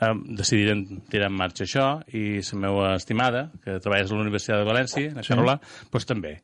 [0.00, 4.58] eh, decidiren tirar en marxa això i la meva estimada, que treballa a la Universitat
[4.58, 5.28] de València, la Sí.
[5.28, 6.40] Carola, doncs també.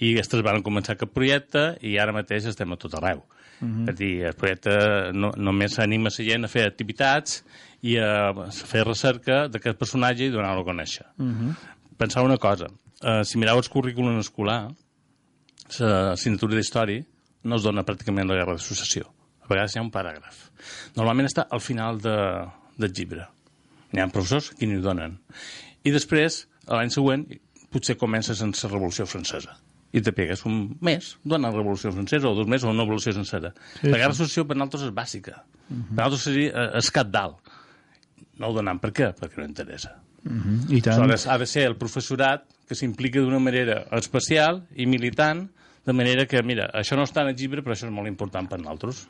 [0.00, 3.24] I aquestes van començar aquest projecte i ara mateix estem a tot arreu.
[3.60, 3.82] Mhm.
[3.82, 7.44] És a dir, el projecte no, només anima la gent a fer activitats
[7.82, 11.06] i a fer recerca d'aquest personatge i donar-lo a conèixer.
[11.16, 11.56] Mhm.
[11.96, 12.66] Pensar una cosa,
[13.02, 14.60] eh, si mireu el currículum escolar,
[15.78, 17.04] l'assignatura d'història,
[17.44, 19.08] no es dona pràcticament la guerra de successió.
[19.44, 20.40] A vegades hi ha un paràgraf.
[20.96, 22.16] Normalment està al final de,
[22.80, 23.28] del llibre.
[23.94, 25.16] Hi ha professors que n'hi donen.
[25.84, 27.24] I després, l'any següent,
[27.72, 29.56] potser comences en la Revolució Francesa
[29.92, 33.54] i te pegues un mes d'una revolució francesa o dos mesos o una revolució sencera.
[33.80, 34.18] Sí, la guerra sí.
[34.18, 35.38] de successió per nosaltres és bàsica.
[35.68, 37.54] Per nosaltres seria eh, escat dalt.
[38.38, 39.08] No ho donem per què?
[39.16, 39.94] Perquè no interessa.
[40.24, 40.98] Mhm, I tant.
[40.98, 45.48] Aleshores, ha de ser el professorat que s'implica d'una manera especial i militant,
[45.88, 48.44] de manera que, mira, això no està en el llibre, però això és molt important
[48.44, 49.06] per nosaltres.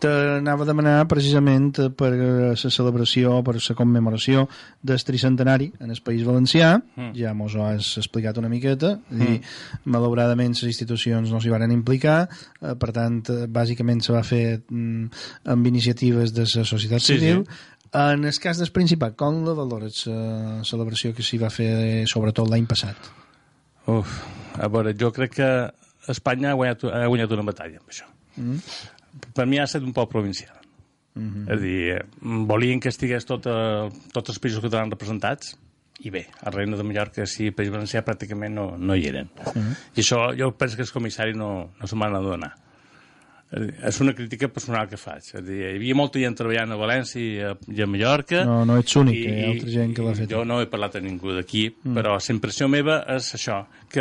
[0.00, 4.46] T'anava a demanar precisament eh, per la celebració, per la commemoració
[4.80, 7.10] del tricentenari en el País Valencià, Mm.
[7.16, 9.42] ja mos ho has explicat una miqueta, i
[9.84, 12.28] malauradament les institucions no s'hi van implicar,
[12.62, 15.06] eh, per tant, eh, bàsicament se va fer mm,
[15.52, 17.44] amb iniciatives de la societat Sí, civil.
[17.44, 17.71] sí.
[17.92, 22.04] En el cas del Principat, com la valores la celebració que s'hi va fer, eh,
[22.08, 22.96] sobretot l'any passat?
[23.92, 24.16] Uf,
[24.56, 25.48] a veure, jo crec que
[26.08, 28.08] Espanya ha guanyat, ha guanyat una batalla amb això.
[28.36, 28.58] Mm.
[29.36, 30.56] Per mi ha estat un poc provincial.
[31.14, 31.44] Mhm.
[31.48, 32.04] És a dir, eh,
[32.48, 35.58] volien que estigués tot, eh, tots els països catalans representats,
[36.00, 39.28] i bé, a Reina de Mallorca sí, el País Valencià pràcticament no, no hi eren.
[39.54, 39.76] Mhm.
[39.94, 42.52] I això jo penso que els comissaris no, no se m'han adonat.
[42.54, 42.70] És a dir,
[43.52, 45.26] És una crítica personal que faig.
[45.34, 48.44] És dir, hi havia molta gent treballant a València i a, i a Mallorca.
[48.48, 50.30] No, no ets únic, i- hi ha altra gent que l'ha fet.
[50.30, 51.90] Jo no he parlat a ningú d'aquí, Mm.
[51.90, 51.94] mm.
[51.98, 54.00] però la impressió meva és això, que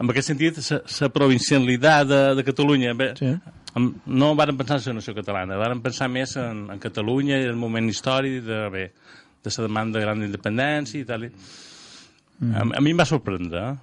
[0.00, 0.58] en aquest sentit
[1.00, 3.30] la provincialitat de, de Catalunya bé, Sí.
[4.06, 7.50] no varen pensar en la nació catalana, varen pensar més en, en Catalunya i en
[7.50, 8.90] el moment històric de, bé,
[9.44, 11.30] de la demanda gran d'independència i tal.
[12.40, 12.54] Mm.
[12.54, 13.76] A, a mi em va sorprendre, eh?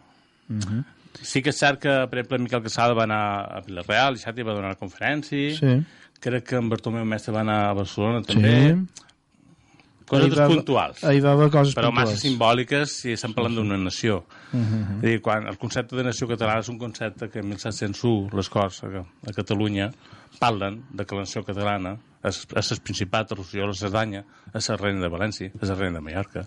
[0.49, 0.83] Mhm.
[1.21, 3.21] Sí que és cert que, per exemple, Miquel Casada va anar
[3.57, 5.55] a Vilareal i Xati va donar una conferència.
[5.57, 5.75] Sí.
[6.19, 8.75] Crec que en Bartomeu Mestre va anar a Barcelona també.
[10.05, 11.03] Coses Ahí va- puntuals.
[11.03, 12.21] ahí va haver coses però massa puntuals.
[12.21, 14.25] simbòliques si estem parlant d'una nació.
[14.53, 14.99] Mhm.
[14.99, 18.29] És a dir, quan el concepte de nació catalana és un concepte que en 1701
[18.33, 19.91] les Corts a, a Catalunya
[20.39, 24.23] parlen de que la nació catalana és, el Principat, el Rosselló, la Cerdanya,
[24.53, 26.45] és la Reina de València, és la Reina de Mallorca.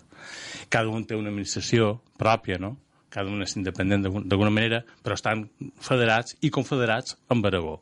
[0.69, 2.77] Cada un té una administració pròpia, no?
[3.09, 5.47] Cada un és independent d'algun- d'alguna manera, però estan
[5.81, 7.79] federats i confederats amb Aragó.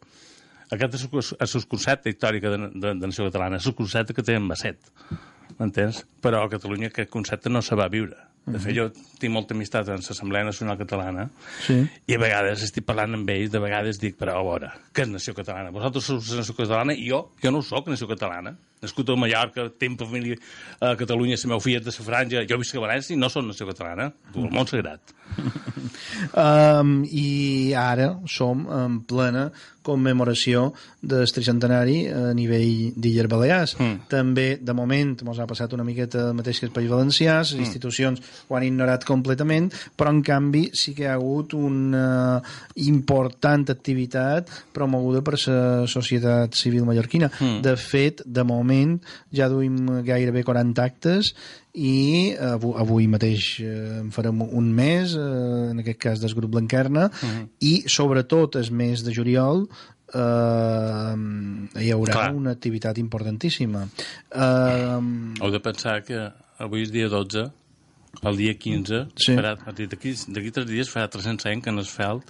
[0.72, 4.14] Aquest és el, és el concepte històric de, de, de nació catalana, és el concepte
[4.16, 4.80] que té en Basset,
[5.60, 6.04] m'entens?
[6.24, 8.18] Però a Catalunya aquest concepte no se va viure.
[8.48, 8.86] De fet, jo
[9.20, 11.26] tinc molta amistat en l'Assemblea Nacional Catalana
[11.66, 11.82] Sí.
[12.08, 15.10] i a vegades estic parlant amb ells, de vegades dic, però a veure, què és
[15.12, 15.74] nació catalana?
[15.76, 18.56] Vosaltres sou nació catalana i jo, jo no soc nació catalana.
[18.82, 20.38] Nascut a Mallorca, tinc família
[20.80, 23.48] a Catalunya, la meva filla de la franja, jo visc a València i no som
[23.48, 24.12] nació catalana.
[24.34, 25.16] Tu, el món sagrat.
[26.34, 29.52] Um, I ara som en plena
[29.88, 33.76] commemoració del tricentenari a nivell d'Illes Balears.
[33.80, 34.08] Mm.
[34.12, 37.54] També, de moment, ens ha passat una miqueta el mateix que el País Valencià, les
[37.56, 37.64] Mm.
[37.64, 42.42] institucions ho han ignorat completament, però en canvi sí que hi ha hagut una
[42.76, 47.32] important activitat promoguda per la societat civil mallorquina.
[47.40, 47.62] Mm.
[47.62, 48.67] De fet, de moment
[49.32, 51.34] ja duim gairebé 40 actes
[51.74, 56.52] i avui, avui mateix eh, en farem un mes, eh, en aquest cas del grup
[56.52, 57.48] Blanquerna, Mhm.
[57.62, 59.68] i sobretot el mes de juliol
[60.14, 61.16] eh,
[61.84, 62.34] hi haurà Clar.
[62.36, 63.88] una activitat importantíssima.
[64.32, 65.00] Eh,
[65.42, 66.20] Heu de pensar que
[66.60, 67.50] avui és dia 12,
[68.24, 69.36] el dia 15, Sí.
[69.36, 72.24] farà, d'aquí tres dies farà 300 anys que en Esfeld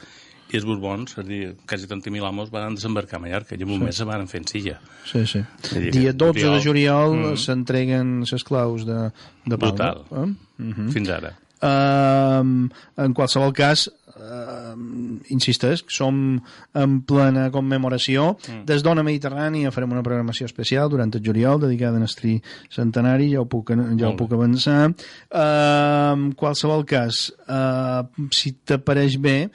[0.51, 3.69] i els Borbons, és a dir, quasi 30.000 homes van desembarcar a Mallorca i en
[3.69, 3.83] un Sí.
[3.85, 4.79] mes se van en silla.
[5.05, 5.41] sí, sí.
[5.73, 7.37] Dir, Dia 12 de juliol Mm.
[7.37, 9.11] s'entreguen les claus de,
[9.45, 9.71] de Palma.
[9.71, 10.05] Brutal.
[10.11, 10.33] Eh?
[10.63, 10.89] Mhm.
[10.91, 11.33] Fins ara.
[11.59, 16.39] Um, en qualsevol cas, um, insisteix, som
[16.75, 18.37] en plena commemoració.
[18.47, 18.65] Mm.
[18.69, 23.41] Des d'Ona Mediterrània farem una programació especial durant el juliol dedicada a Nastri Centenari, ja
[23.41, 24.91] ho puc, ja ho puc avançar.
[25.31, 29.49] Uh, en qualsevol cas, uh, si t'apareix bé,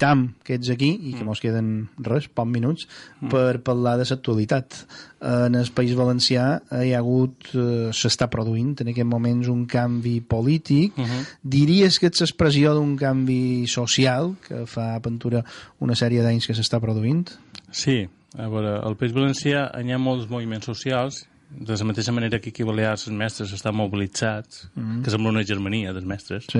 [0.00, 1.28] tam que ets aquí i que Mm.
[1.28, 2.88] mos queden res, pocs minuts,
[3.30, 4.86] per parlar de l'actualitat.
[5.20, 9.66] En el País Valencià eh, hi ha hagut, eh, s'està produint en aquest moments un
[9.66, 10.96] canvi polític.
[10.96, 11.26] Mhm.
[11.42, 15.44] Diries que ets expressió d'un canvi social que fa aventura
[15.78, 17.28] una sèrie d'anys que s'està produint?
[17.70, 18.08] Sí,
[18.38, 22.50] a veure, al País Valencià hi ha molts moviments socials, de la mateixa manera que
[22.50, 25.02] aquí a Balears els mestres estan mobilitzats, Mhm.
[25.02, 26.46] que sembla una germania dels mestres.
[26.50, 26.58] Sí.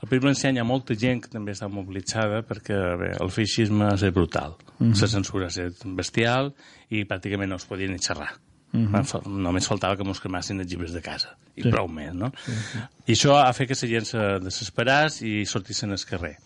[0.00, 3.88] Al País Valencià hi ha molta gent que també està mobilitzada perquè bé, el feixisme
[3.94, 4.54] és brutal.
[4.78, 4.94] Mhm.
[5.00, 6.54] La censura és bestial
[6.90, 8.38] i pràcticament no es podia ni xerrar.
[8.72, 11.36] Van fa- Només faltava que mos cremassin els llibres de casa.
[11.56, 11.70] I Sí.
[11.70, 12.32] prou més, no?
[12.46, 12.78] Sí, sí.
[13.06, 16.36] I això ha fet que la gent se desesperés i sortissin al carrer.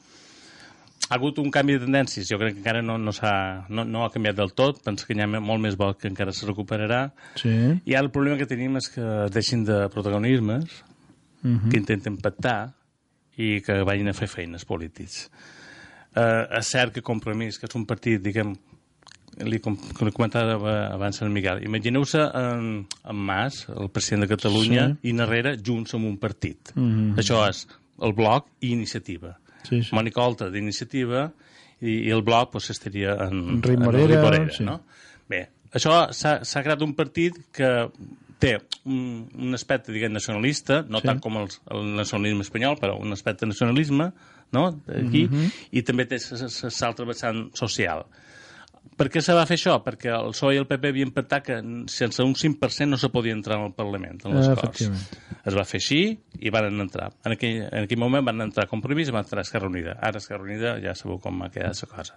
[1.14, 4.00] Ha hagut un canvi de tendències, jo crec que encara no, no, s'ha- no, no
[4.04, 7.12] ha canviat del tot, penso que hi ha molt més bo que encara se recuperarà.
[7.38, 7.52] Sí.
[7.86, 10.64] I ara el problema que tenim és que deixin de protagonismes,
[11.44, 11.68] Mhm.
[11.70, 12.72] que intenten pactar
[13.36, 15.30] i que vagin a fer feines polítics.
[16.16, 18.56] Eh, és cert que Compromís, que és un partit, diguem,
[19.44, 24.28] li, com, com li comentava abans en Miguel, imagineu-se en, en Mas, el president de
[24.36, 25.10] Catalunya, Sí.
[25.10, 26.70] i darrere Junts amb un partit.
[26.74, 27.16] Mhm.
[27.18, 27.66] Això és
[28.02, 29.36] el bloc i iniciativa.
[29.64, 29.94] Sí, sí.
[29.96, 31.30] Mònica Oltra d'iniciativa
[31.80, 34.64] i, i el bloc pues, estaria en, en Enric Morera sí.
[34.64, 34.80] no?
[35.28, 37.70] Bé, això s'ha creat un partit que
[38.38, 41.06] té un, un aspecte, diguem, nacionalista, no Sí.
[41.08, 44.10] tant com el, el nacionalisme espanyol, però un aspecte nacionalisme,
[44.52, 45.46] no?, aquí, Mhm.
[45.72, 48.04] i també té l'altre vessant social.
[48.94, 49.72] Per què se va fer això?
[49.82, 51.56] Perquè el PSOE i el PP havien pactat que
[51.90, 54.84] sense un 5% no se podia entrar al Parlament, en les Ah, Corts.
[55.44, 55.98] Es va fer així
[56.38, 57.08] i van entrar.
[57.26, 59.96] En aquell, en aquell moment van entrar Compromís i van entrar Esquerra Unida.
[60.00, 62.16] Ara Esquerra Unida ja sabeu com ha quedat la cosa.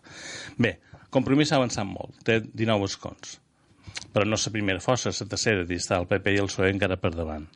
[0.58, 0.78] Bé,
[1.10, 3.40] Compromís ha avançat molt, té 19 escons.
[4.14, 7.16] Però no la primera força, la tercera, està el PP i el PSOE encara per
[7.16, 7.48] davant.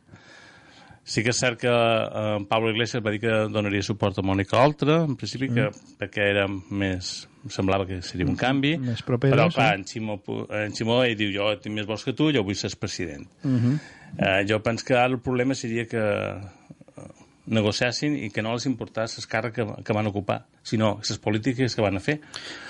[1.03, 4.59] Sí que és cert que eh, Pablo Iglesias va dir que donaria suport a Mònica
[4.61, 5.69] Oltra, en principi, que,
[5.99, 7.27] perquè era més...
[7.49, 9.55] semblava que seria un canvi, Més propera, però sí.
[9.55, 12.55] clar, en Ximó, en Ximó ell diu jo tinc més vots que tu, jo vull
[12.55, 13.25] ser president.
[13.43, 13.79] Mhm.
[14.19, 16.41] Eh, jo penso que ara el problema seria que eh,
[17.51, 21.73] negociassin i que no els importàs les càrrecs que, que van ocupar, sinó les polítiques
[21.75, 22.19] que van a fer.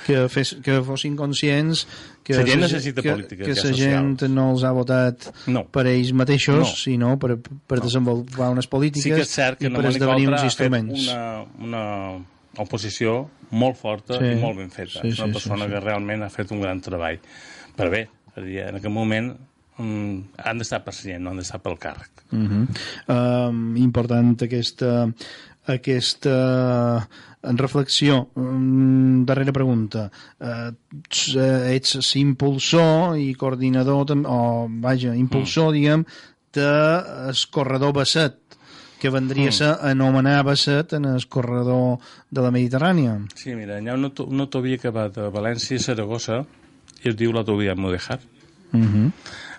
[0.06, 1.84] que, fes, que fossin conscients
[2.24, 5.66] que La gent necessita que, polítiques que ja la gent no els ha votat No.
[5.68, 6.66] per ells mateixos, No.
[6.66, 10.44] sinó per, per desenvolupar unes polítiques Sí que és cert que i per esdevenir uns
[10.48, 11.08] instruments.
[11.10, 12.26] una, una
[12.60, 14.34] oposició molt forta Sí.
[14.34, 15.00] i molt ben feta.
[15.02, 15.74] Sí, és una sí, persona sí, sí.
[15.74, 17.20] que realment ha fet un gran treball.
[17.78, 19.32] Però bé, en aquest moment
[19.78, 22.26] mm, han d'estar per gent, no han d'estar pel càrrec.
[22.32, 22.68] Uh -huh.
[23.08, 25.12] um, important aquesta
[25.66, 27.08] aquesta
[27.44, 30.72] en reflexió um, darrera pregunta uh,
[31.72, 35.74] ets impulsor i coordinador o vaja, impulsor mm.
[35.74, 36.06] diguem
[36.54, 36.70] de
[37.30, 38.38] el corredor Basset
[39.02, 41.98] que vendria a ser anomenar Basset en el corredor
[42.30, 45.86] de la Mediterrània Sí, mira, hi ha una, una autovia que va de València a
[45.90, 46.44] Saragossa
[47.02, 48.20] i es diu l'autovia Mudejar.
[48.74, 49.12] uh -huh.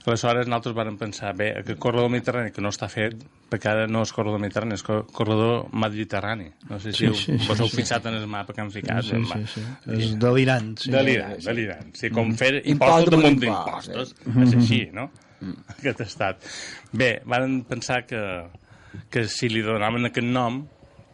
[0.05, 3.14] Aleshores, nosaltres vam pensar, bé, aquest corredor mediterrani que no està fet,
[3.48, 6.50] perquè ara no és corredor mediterrani, és cor- corredor mediterrani.
[6.68, 7.76] No sé si Sí, sí, sí, sí, vos heu sí.
[7.76, 9.05] fixat en el mapa que han ficat.
[9.05, 9.61] Sí, el sí, ma- sí.
[9.92, 10.90] És delirant, sí.
[10.90, 11.94] Delirant, delirant.
[11.94, 12.35] Sí, com Mhm.
[12.37, 14.14] fer Impost impostos damunt damunt impost, d'impostos.
[14.26, 14.42] eh?
[14.42, 15.11] És així, no?
[15.68, 16.37] Aquest estat.
[16.92, 18.42] Bé, van pensar que,
[19.11, 20.62] que si li donaven aquest nom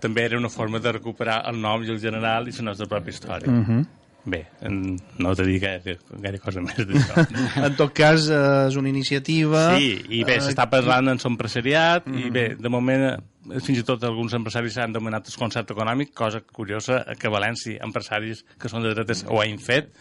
[0.00, 3.14] també era una forma de recuperar el nom i el general i la nostra pròpia
[3.14, 3.50] història.
[3.50, 3.86] Mhm.
[4.28, 7.22] Bé, en, no te dic gaire, gaire cosa més d'això.
[7.66, 12.08] en tot cas eh, és una iniciativa Sí, i bé, eh, s'està parlant en l'empresariat
[12.12, 16.12] i bé, de moment eh, fins i tot alguns empresaris s'han demanat el concert econòmic,
[16.18, 19.94] cosa curiosa que a València empresaris que són de dretes ho han fet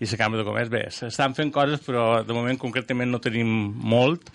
[0.00, 3.48] i la Cambra de Comerç, bé, s'estan fent coses però de moment concretament no tenim
[3.48, 4.28] molt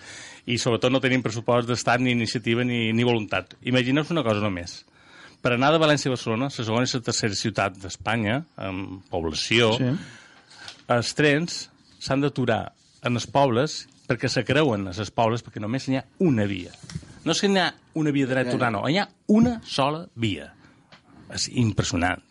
[0.50, 3.54] i sobretot no tenim pressupost d'estat ni iniciativa ni, ni voluntat.
[3.62, 4.80] Imagineu-vos una cosa només.
[5.42, 9.72] Per anar de València a Barcelona, la segona i la tercera ciutat d'Espanya, amb població,
[9.78, 9.92] Sí.
[10.88, 11.68] els trens
[12.02, 12.72] s'han d'aturar
[13.06, 16.74] en els pobles perquè se creuen a les pobles perquè només n'hi ha una via.
[17.24, 20.52] No és que n'hi ha una via dreta no, n'hi ha una sola via.
[21.32, 22.22] És impressionant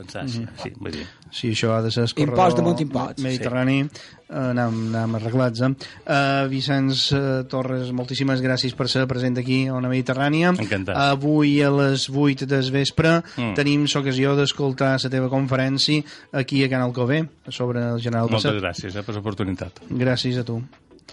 [0.00, 0.56] pensar així, Mhm.
[0.62, 1.06] sí, vull dir.
[1.30, 3.20] Sí, això ha de ser el Impost damunt impost.
[3.22, 3.84] Mediterrani.
[3.84, 4.16] Sí.
[4.30, 5.60] Anem, anem arreglats.
[5.60, 5.70] Eh?
[6.06, 10.52] Uh, Vicenç uh, Torres, moltíssimes gràcies per ser present aquí a Ona Mediterrània.
[10.54, 10.94] Encantat.
[10.96, 13.54] Avui a les 8 del vespre Mm.
[13.58, 18.62] tenim l'ocasió d'escoltar la teva conferència aquí a Can Alcobé sobre el general Moltes Basset.
[18.62, 19.80] gràcies eh, per l'oportunitat.
[19.90, 20.62] Gràcies a tu.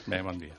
[0.06, 0.54] Bé, bon dia.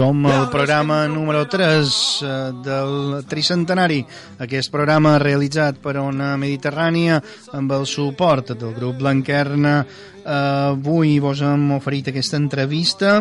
[0.00, 2.28] Som al programa número 3 eh,
[2.64, 3.98] del tricentenari.
[4.40, 7.18] Aquest programa realitzat per una Mediterrània
[7.52, 9.74] amb el suport del grup Blanquerna.
[9.84, 13.18] Eh, avui vos hem oferit aquesta entrevista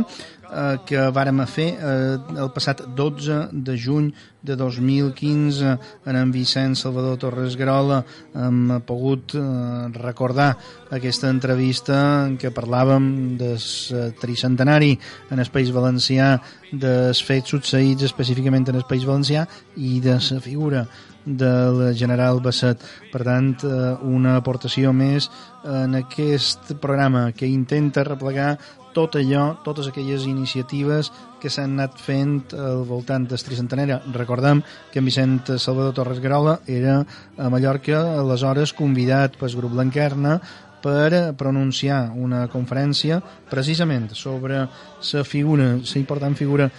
[0.50, 5.74] eh, que vàrem fer eh, el passat 12 de juny de 2015
[6.06, 9.42] en en Vicent Salvador Torres Garola hem pogut eh,
[10.00, 10.56] recordar
[10.92, 13.60] aquesta entrevista en què parlàvem del
[14.20, 14.96] tricentenari
[15.30, 16.38] en el País Valencià
[16.72, 20.88] dels fets succeïts específicament en el País Valencià i de la figura
[21.26, 22.82] del general Basset.
[23.12, 25.30] Per tant, eh, una aportació més
[25.64, 28.58] en aquest programa que intenta replegar
[28.94, 34.00] tot allò, totes aquelles iniciatives que s'han anat fent al voltant del tricentenari.
[34.16, 37.02] Recordem que en Vicent Salvador Torres Garola era
[37.38, 40.40] a Mallorca aleshores convidat pel grup Blanquerna
[40.80, 43.20] per pronunciar una conferència
[43.50, 46.70] precisament sobre la figura, la important figura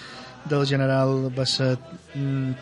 [0.49, 1.81] del general Basset
[2.15, 2.53] mm,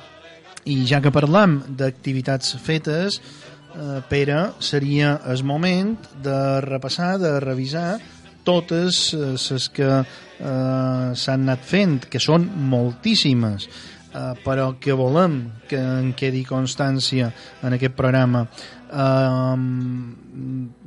[0.68, 8.00] i ja que parlam d'activitats fetes eh, Pere, seria el moment de repassar, de revisar
[8.48, 13.68] totes les que eh, s'han anat fent, que són moltíssimes,
[14.14, 17.30] eh, però que volem que en quedi constància
[17.62, 18.46] en aquest programa.
[18.88, 19.56] Eh,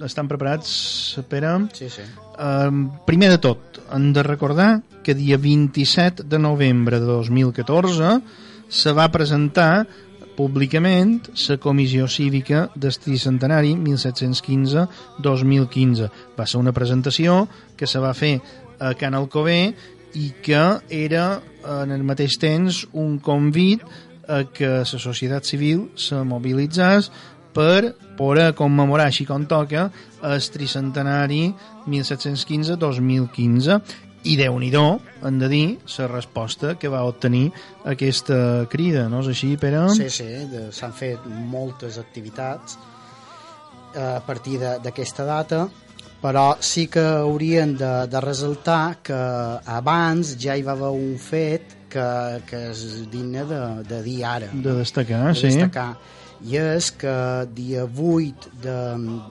[0.08, 0.72] estan preparats,
[1.30, 1.54] Pere?
[1.78, 2.06] Sí, sí.
[2.38, 2.72] Eh,
[3.06, 4.72] primer de tot, hem de recordar
[5.04, 8.22] que dia 27 de novembre de 2014
[8.72, 9.86] se va presentar
[10.38, 16.10] públicament la Comissió Cívica del Tricentenari 1715-2015.
[16.38, 18.42] Va ser una presentació que se va fer
[18.80, 19.74] a Can Alcobé
[20.18, 21.42] i que era
[21.82, 23.82] en el mateix temps un convit
[24.28, 27.12] a que la societat civil se mobilitzés
[27.54, 29.92] per poder commemorar així com toca
[30.24, 31.54] el tricentenari
[31.88, 33.82] 1715-2015
[34.24, 35.68] i déu nhi hem de dir,
[35.98, 37.52] la resposta que va obtenir
[37.86, 39.88] aquesta crida, no és així, Pere?
[39.90, 40.28] Sí, sí,
[40.72, 42.78] s'han fet moltes activitats
[43.96, 45.68] eh, a partir d'aquesta data,
[46.22, 49.18] però sí que haurien de, de resaltar que
[49.66, 52.08] abans ja hi va haver un fet que,
[52.48, 54.52] que és digne de, de dir ara.
[54.54, 55.50] De destacar, de sí.
[55.50, 55.96] destacar.
[56.44, 57.12] I és que
[57.54, 58.76] dia 8 de,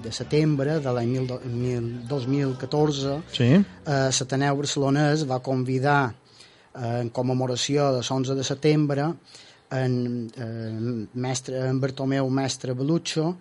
[0.04, 3.48] de setembre de l'any mil do- mil- 2014 Sí.
[3.54, 6.12] eh, l'Ateneu Barcelonès va convidar
[6.76, 9.08] eh, en commemoració de l'11 de setembre
[9.70, 13.36] en, eh, mestre, en Bartomeu Mestre Belucho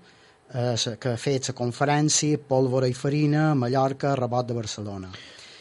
[0.54, 5.12] eh, que ha fet la conferència Pólvora i Farina Mallorca, Rebot de Barcelona.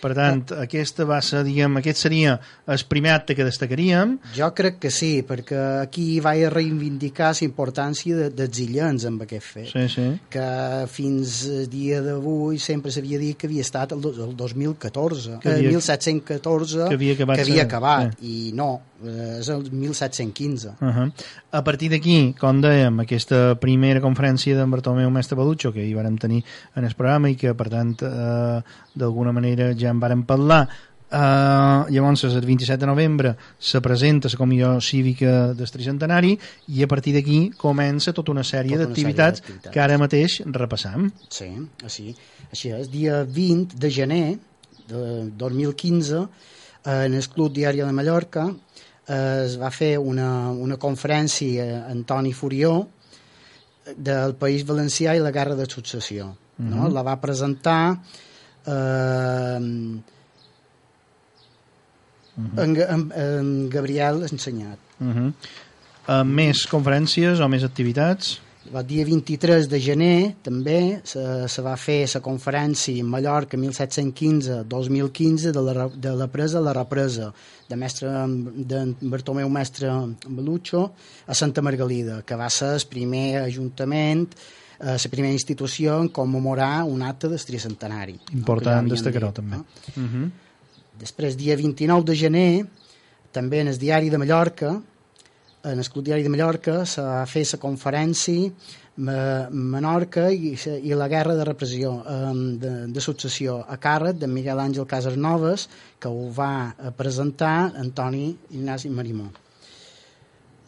[0.01, 2.37] Per tant, aquesta va ser, diguem, aquest seria
[2.71, 4.19] el primer acte que destacaríem.
[4.37, 9.47] Jo crec que sí, perquè aquí vaig reivindicar la importància de, dels illens amb aquest
[9.47, 9.73] fet.
[9.73, 10.07] Sí, sí.
[10.31, 10.47] que
[10.91, 15.69] fins el dia d'avui sempre s'havia dit que havia estat el, el 2014, Que havia-
[15.69, 20.69] havia, 1714, que havia acabat que havia acabat i no, eh, és el 1715.
[20.81, 21.13] Uh -huh.
[21.51, 26.19] A partir d'aquí, com dèiem, aquesta primera conferència d'en Bartomeu Mestre Balucho, que hi vàrem
[26.19, 26.45] tenir
[26.75, 28.63] en el programa i que, per tant, eh,
[28.95, 30.69] d'alguna manera ja en vàrem parlar,
[31.09, 36.39] Uh, llavors el 27 de novembre se presenta la Comissió Cívica del Tricentenari
[36.69, 39.41] i a partir d'aquí comença tota una sèrie Tota d'activitats
[39.73, 41.11] que ara mateix repassam.
[41.31, 41.49] Sí,
[41.83, 42.15] així,
[42.53, 42.91] així és.
[42.91, 44.39] Dia 20 de gener
[44.87, 46.29] de 2015,
[46.85, 48.68] eh, en el Club Diari de Mallorca, eh,
[49.09, 52.89] es va fer una, una conferència a Antoni Furió
[53.97, 56.35] del País Valencià i la Guerra de Successió.
[56.59, 56.83] no?
[56.89, 56.93] Mhm.
[56.93, 58.01] La va presentar
[58.67, 59.57] eh,
[62.57, 64.79] en, Ga- en, en Gabriel Ensenyat.
[65.01, 65.33] Uh -huh.
[66.09, 68.41] uh, més conferències o més activitats?
[68.69, 75.53] El dia 23 de gener també se, se va fer la conferència en Mallorca 1715-2015
[75.57, 77.31] de, la, de la presa a la represa
[77.69, 78.13] de, mestre,
[78.73, 79.89] de Bartomeu Mestre
[80.27, 80.91] Belucho
[81.27, 84.29] a Santa Margalida, que va ser el primer ajuntament
[84.81, 88.19] eh, la primera institució en commemorar un acte del tricentenari.
[88.37, 89.57] Important destacar-ho, també.
[89.57, 89.65] no?
[89.97, 90.31] Uh -huh.
[90.99, 92.67] Després, dia 29 de gener,
[93.33, 94.81] també en el diari de Mallorca,
[95.65, 98.51] en el Club Diari de Mallorca, se va fer la conferència
[98.99, 102.03] Menorca i, i la guerra de repressió
[102.59, 105.69] de, de successió a càrrec de Miguel Àngel Casanovas,
[106.01, 109.31] que ho va presentar Antoni Ignasi Marimó.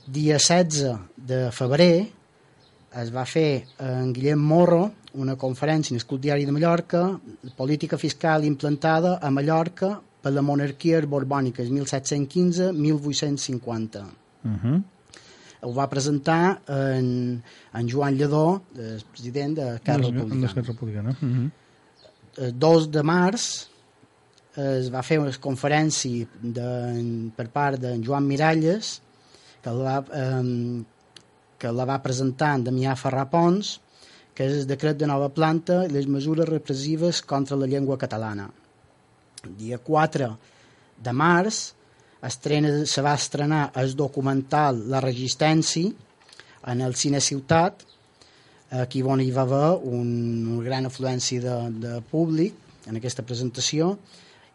[0.06, 2.06] Dia 16 de febrer
[3.02, 7.20] es va fer en Guillem Morro una conferència en el Club Diari de Mallorca,
[7.56, 14.19] política fiscal implantada a Mallorca per la monarquia borbònica 1715-1850.
[14.44, 14.82] Uh -huh.
[15.62, 17.42] Ho va presentar en,
[17.74, 20.40] en Joan Lledó, el president de Carles Republicana.
[20.40, 21.10] D'Esquerra Republicana.
[21.10, 21.50] Uh -huh.
[22.36, 23.68] El 2 de març
[24.56, 29.02] es va fer una conferència de, per part de Joan Miralles
[29.62, 30.82] que la, eh,
[31.58, 33.80] que la va presentar en Damià Ferrà Pons
[34.34, 38.46] que és el decret de nova planta i les mesures repressives contra la llengua catalana.
[39.44, 40.30] El dia 4
[41.04, 41.58] de març
[42.28, 45.88] estrena, se va estrenar el documental La Resistència
[46.68, 47.86] en el Cine Ciutat
[48.70, 50.10] aquí on hi va haver un,
[50.46, 52.54] una gran afluència de, de públic
[52.86, 53.96] en aquesta presentació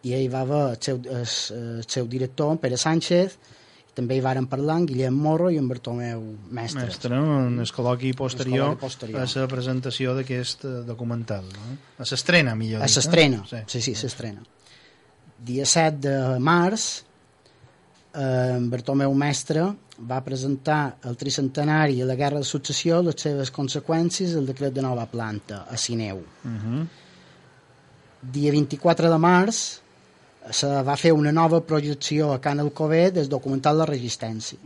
[0.06, 3.38] i hi va haver el seu, el, el seu director, en Pere Sánchez,
[3.96, 6.22] també hi varen parlar en Guillem Morro i en Bartomeu
[6.54, 6.84] Mestre.
[6.86, 7.40] Mestre, no?
[7.48, 9.24] en el col·loqui posterior, posterior.
[9.24, 11.48] a la presentació d'aquest eh, documental.
[11.56, 11.78] No?
[12.04, 12.96] A s'estrena, millor A dit.
[12.98, 13.64] s'estrena, eh?
[13.72, 14.44] sí, sí, s'estrena.
[15.48, 17.05] Dia 7 de març,
[18.16, 19.66] eh, Bartomeu Mestre
[20.10, 24.84] va presentar el tricentenari a la Guerra de Successió les seves conseqüències al decret de
[24.84, 26.18] nova planta, a Sineu.
[26.18, 26.86] Uh -huh.
[28.22, 29.82] Dia 24 de març
[30.52, 34.60] se va fer una nova projecció a Can Alcover del documental La Resistència.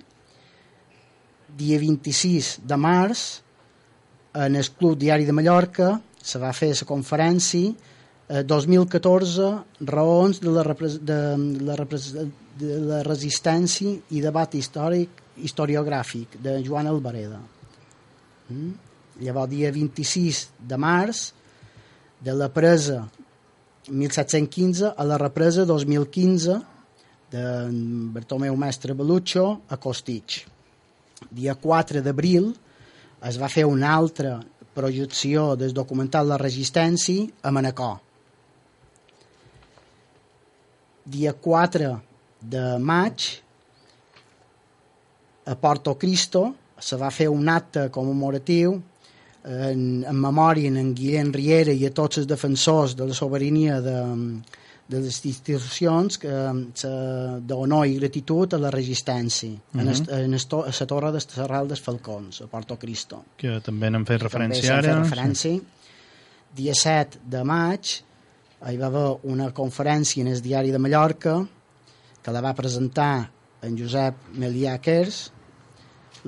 [1.57, 3.41] Dia 26 de març,
[4.33, 7.71] en el Club Diari de Mallorca, se va fer la conferència
[8.29, 9.49] eh, 2014
[9.81, 11.19] raons de la, repres de,
[11.65, 12.11] la, repres
[12.59, 17.39] de la resistència i debat històric historiogràfic de Joan Alvareda.
[18.49, 18.71] Mm?
[19.23, 21.29] Llavors, dia 26 de març,
[22.19, 23.05] de la presa
[23.87, 26.57] 1715 a la represa 2015
[27.31, 27.43] de
[28.15, 30.43] Bartomeu Mestre Belucho a Costitx.
[31.31, 32.51] Dia 4 d'abril
[33.27, 34.37] es va fer una altra
[34.75, 37.97] projecció del documental La Resistència a Manacor.
[41.09, 42.08] Dia 4
[42.41, 43.27] de maig
[45.49, 48.77] a Porto Cristo se va fer un acte commemoratiu
[49.43, 53.97] en, en memòria en Guillem Riera i a tots els defensors de la sobirania de,
[54.89, 56.35] de les institucions que
[57.47, 59.81] d'honor i gratitud a la resistència uh -huh.
[59.81, 63.89] en, est, en a la torre de Serral dels Falcons a Porto Cristo que també
[63.89, 65.61] n'han fet referència ara fet referència sí.
[66.55, 68.03] dia 7 de maig
[68.67, 71.47] hi va haver una conferència en el diari de Mallorca
[72.23, 73.29] que la va presentar
[73.65, 75.21] en Josep Meliàquers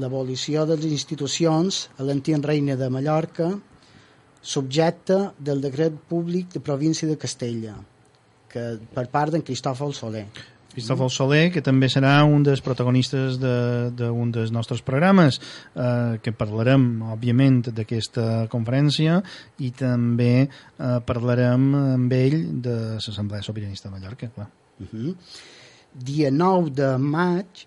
[0.02, 3.52] l'abolició de les institucions a l'antic reina de Mallorca
[4.42, 7.76] subjecte del decret públic de província de Castella
[8.52, 10.26] que per part d'en Cristòfol Soler
[10.72, 15.42] Cristòfol Soler, que també serà un dels protagonistes d'un de, dels nostres programes,
[15.76, 19.20] eh, que parlarem, òbviament, d'aquesta conferència
[19.60, 24.48] i també eh, parlarem amb ell de l'Assemblea Sobiranista de Mallorca, clar.
[24.80, 25.16] Uh -huh.
[25.94, 27.66] Dia 9 de maig,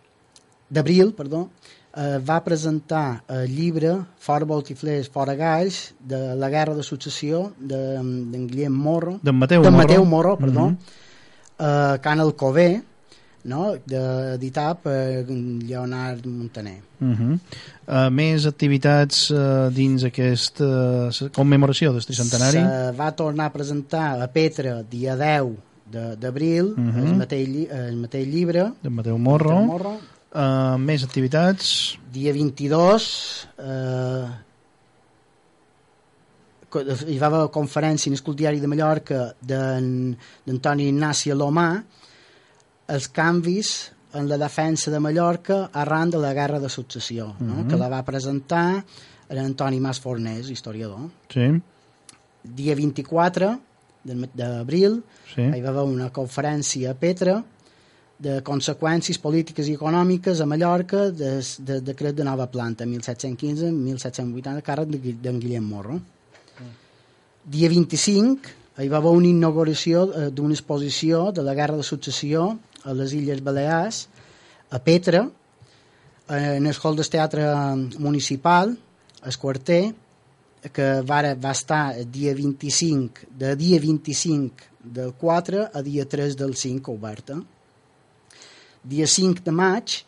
[0.71, 1.49] d'abril, perdó,
[1.97, 8.31] eh, va presentar el llibre Fora Boltiflers, Fora Galls, de la Guerra de Successió d'en
[8.33, 9.19] de, Guillem Morro.
[9.23, 9.83] D'en Mateu de Morro.
[9.83, 10.69] Mateu Morro, perdó.
[10.69, 10.75] Mhm.
[10.75, 11.95] Uh -huh.
[11.95, 12.83] eh, Can Alcover,
[13.45, 13.75] no?
[13.75, 16.81] editat per Leonard Montaner.
[17.01, 17.39] Uh -huh.
[17.87, 20.65] uh, més activitats uh, dins aquesta
[21.09, 22.59] uh, commemoració del tricentenari?
[22.59, 27.07] Se va tornar a presentar a Petra dia 10 d'abril uh -huh.
[27.07, 30.01] el, mateix, el mateix llibre de Mateu Morro, Mateu Morro
[30.35, 31.95] Uh, més activitats?
[32.11, 33.05] Dia 22
[33.55, 34.27] eh,
[37.07, 41.69] hi va haver conferència en el diari de Mallorca d'Antoni Ignaci Lomà
[42.97, 47.63] els canvis en la defensa de Mallorca arran de la Guerra de Successió, no?
[47.63, 47.69] Mhm.
[47.69, 48.85] que la va presentar
[49.29, 51.11] Antoni Mas Fornés, historiador.
[51.29, 51.63] Sí.
[52.43, 53.59] Dia 24
[54.05, 55.01] d'abril.
[55.35, 55.43] Sí.
[55.43, 57.41] hi va haver una conferència a Petra
[58.25, 64.63] de conseqüències polítiques i econòmiques a Mallorca del de, de decret de nova planta 1715-1780
[64.65, 64.93] càrrec
[65.23, 65.99] d'en Guillem Morro.
[67.45, 72.47] Dia 25 hi va haver una inauguració eh, d'una exposició de la Guerra de Successió
[72.85, 74.07] a les Illes Balears
[74.71, 77.45] a Petra eh, en el hall del teatre
[77.99, 78.75] municipal
[79.25, 79.83] el quarter
[80.73, 86.37] que va, va estar el dia 25 de dia 25 del 4 a dia 3
[86.37, 87.39] del 5 oberta
[88.83, 89.99] dia 5 de maig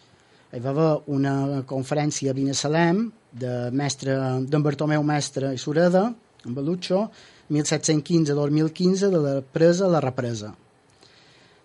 [0.53, 4.17] hi va haver una conferència a Binesalem de mestre
[4.49, 6.07] d'en Bartomeu Mestre i Sureda
[6.47, 7.11] en Belutxo
[7.53, 10.55] 1715-2015 de la presa a la represa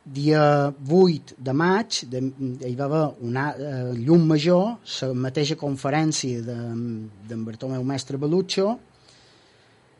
[0.03, 2.21] dia 8 de maig de,
[2.65, 8.79] hi va haver una uh, llum major la mateixa conferència d'en de, Bartomeu Mestre Belutxo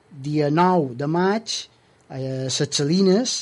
[0.09, 1.53] dia 9 de maig
[2.09, 3.35] a eh, les Salines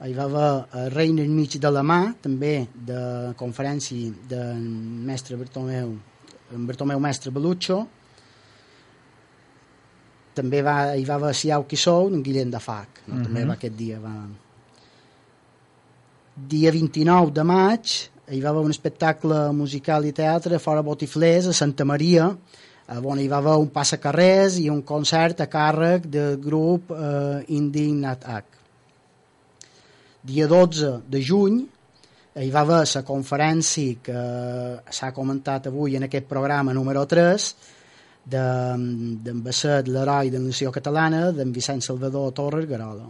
[0.00, 0.48] hi va haver
[0.80, 4.64] el Reina enmig de la mà també de conferència del
[5.12, 5.92] mestre Bartomeu
[6.56, 7.82] en Bartomeu Mestre Belutxo
[10.38, 13.14] també va, hi va haver Siau qui sou en Guillem de Fac no?
[13.14, 13.24] uh -huh.
[13.24, 14.47] també va aquest dia va...
[16.46, 17.92] dia 29 de maig
[18.30, 22.28] hi va haver un espectacle musical i teatre fora Botiflers a Santa Maria
[23.02, 28.24] on hi va haver un passacarrers i un concert a càrrec del grup eh, Indignat
[28.24, 28.44] H
[30.28, 31.58] dia 12 de juny
[32.38, 34.22] hi va haver la conferència que
[34.94, 37.48] s'ha comentat avui en aquest programa número 3
[38.28, 38.84] d'en
[39.24, 43.08] de, Basset, l'heroi de la nació catalana, d'en Vicent Salvador Torres Garola,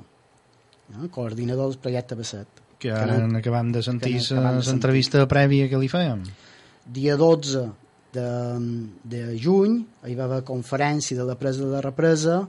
[0.94, 1.10] no?
[1.10, 2.67] coordinador del projecte Basset.
[2.78, 6.22] Que ara que no, acabam de sentir l'entrevista prèvia que li fèiem.
[6.86, 7.64] Dia 12
[8.14, 8.28] de,
[9.04, 12.46] de juny hi va haver conferència de la presa de la represa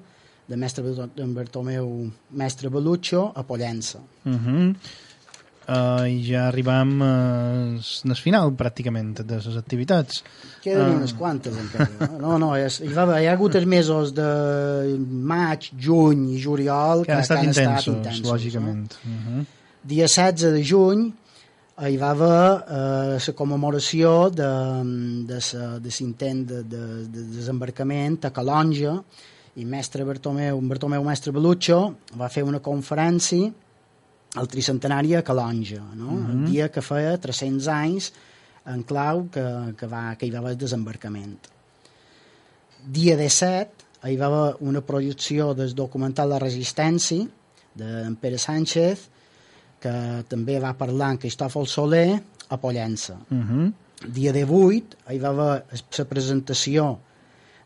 [0.49, 0.83] de mestre
[1.15, 1.89] d'en Bartomeu
[2.31, 3.99] Mestre Belutxo a Pollença.
[4.25, 4.75] Uh -huh.
[5.67, 10.23] uh, i ja arribam uh, al final, pràcticament, de les activitats.
[10.63, 10.95] Queden Ah.
[10.97, 12.17] unes quantes encara.
[12.19, 16.41] No, no, és, hi, va, haver- hi ha hagut els mesos de maig, juny i
[16.41, 18.91] juliol Que han estat que intensos, intensos, lògicament.
[19.05, 19.45] Uh -huh.
[19.79, 21.05] Dia 16 de juny
[21.79, 24.47] hi va haver eh, la commemoració de,
[25.27, 28.97] de, sa, de l'intent de, de, de desembarcament a Calonja
[29.55, 31.77] i mestre Bartomeu, Bartomeu Mestre Beluccio
[32.19, 33.47] va fer una conferència
[34.35, 36.11] al tricentenari a Calonja, no?
[36.11, 36.31] Mhm.
[36.31, 38.11] el dia que feia 300 anys
[38.67, 39.45] en clau que,
[39.79, 41.37] que, va, que hi va haver desembarcament.
[42.83, 47.23] Dia 17 hi va haver una projecció del documental La Resistència
[47.79, 49.07] d'en Pere Sánchez
[49.81, 52.19] que també va parlar en Cristòfol Soler
[52.49, 53.17] a Pollença.
[53.29, 53.71] Uh -huh.
[54.07, 55.63] Dia 18 hi va haver
[55.97, 56.99] la presentació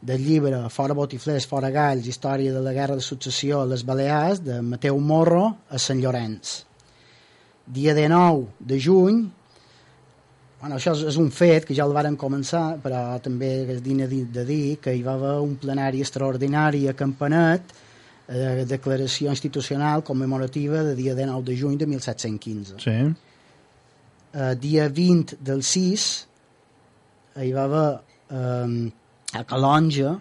[0.02, 4.44] del llibre Fora Botiflers, Fora Galls, Història de la Guerra de Successió a les Balears,
[4.44, 6.66] de Mateu Morro a Sant Llorenç.
[7.66, 9.32] Dia 19 de juny,
[10.60, 14.10] bueno, això és, és un fet que ja el varen començar, però també és digne
[14.12, 17.74] de, de dir que hi va haver un plenari extraordinari a Campanet,
[18.34, 22.98] eh, declaració institucional commemorativa de dia 19 de juny de 1715 Sí.
[24.34, 26.28] eh, dia 20 del 6
[27.44, 27.90] hi va haver
[28.30, 28.92] eh,
[29.34, 30.14] a Calonja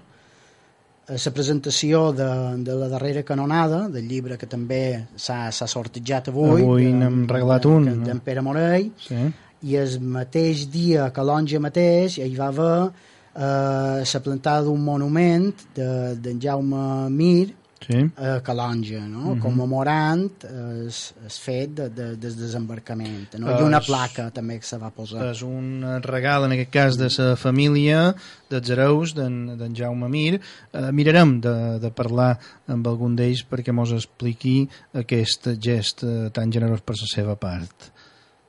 [1.09, 2.29] eh, la presentació de,
[2.65, 4.83] de la darrera canonada del llibre que també
[5.17, 8.05] s'ha sortejat avui Avui de- n'hem regalat un, de- no?
[8.07, 9.17] d'en Pere Morell Sí.
[9.63, 12.91] i el mateix dia a Calonja mateix hi va haver
[13.35, 17.55] eh, la plantada d'un monument de- d'en Jaume Mir
[17.87, 17.99] Sí.
[18.17, 19.35] a Calonja, no?
[19.35, 19.41] Mhm.
[19.43, 23.35] commemorant el, el fet de, de, del desembarcament.
[23.39, 23.51] No?
[23.51, 25.25] I Eh, una placa també que se va posar.
[25.31, 28.15] És un regal, en aquest cas, de la família
[28.51, 30.41] dels hereus d'en Jaume Mir.
[30.73, 32.37] Eh, mirarem de, de parlar
[32.69, 37.91] amb algun d'ells perquè mos expliqui aquest gest eh, tan generós per la seva part.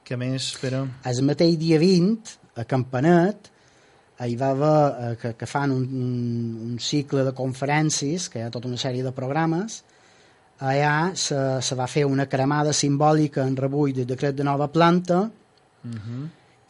[0.04, 0.84] Què més, Pere?
[1.08, 3.53] El mateix dia 20, a Campanet,
[4.22, 8.46] hi va haver, eh, que, que fan un, un, un cicle de conferències, que hi
[8.46, 9.82] ha tota una sèrie de programes,
[10.64, 15.26] allà se, se va fer una cremada simbòlica en rebull del decret de nova planta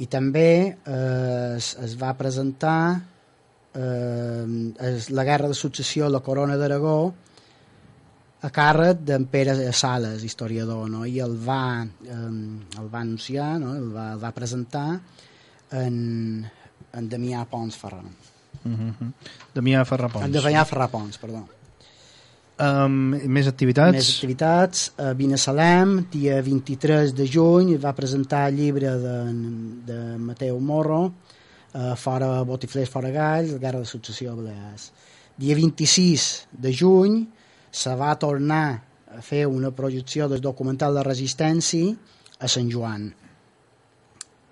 [0.01, 2.79] i també eh, es, es va presentar
[3.75, 4.45] eh,
[4.89, 7.13] es, la guerra de successió a la corona d'Aragó
[8.43, 11.05] a càrrec d'en Pere Sales, historiador, no?
[11.05, 13.75] i el va, eh, el va anunciar, no?
[13.77, 14.87] el, va, el va presentar
[15.71, 16.43] en,
[16.93, 18.07] en Damià Pons Ferran.
[18.63, 19.11] Uh -huh.
[19.53, 20.25] Damià Ferrapons.
[20.25, 21.43] En Damià Ferrà Pons, perdó.
[22.63, 23.95] Um, més activitats?
[23.95, 24.91] Més activitats.
[24.97, 29.17] A Binessalem, dia 23 de juny, va presentar el llibre de,
[29.85, 31.13] de Mateu Morro,
[31.73, 34.91] eh, fora Botiflers, fora Galls, la Guerra de Successió a Balears.
[35.35, 37.27] Dia 26 de juny
[37.71, 38.83] se va tornar
[39.17, 41.95] a fer una projecció del documental de resistència
[42.39, 43.09] a Sant Joan.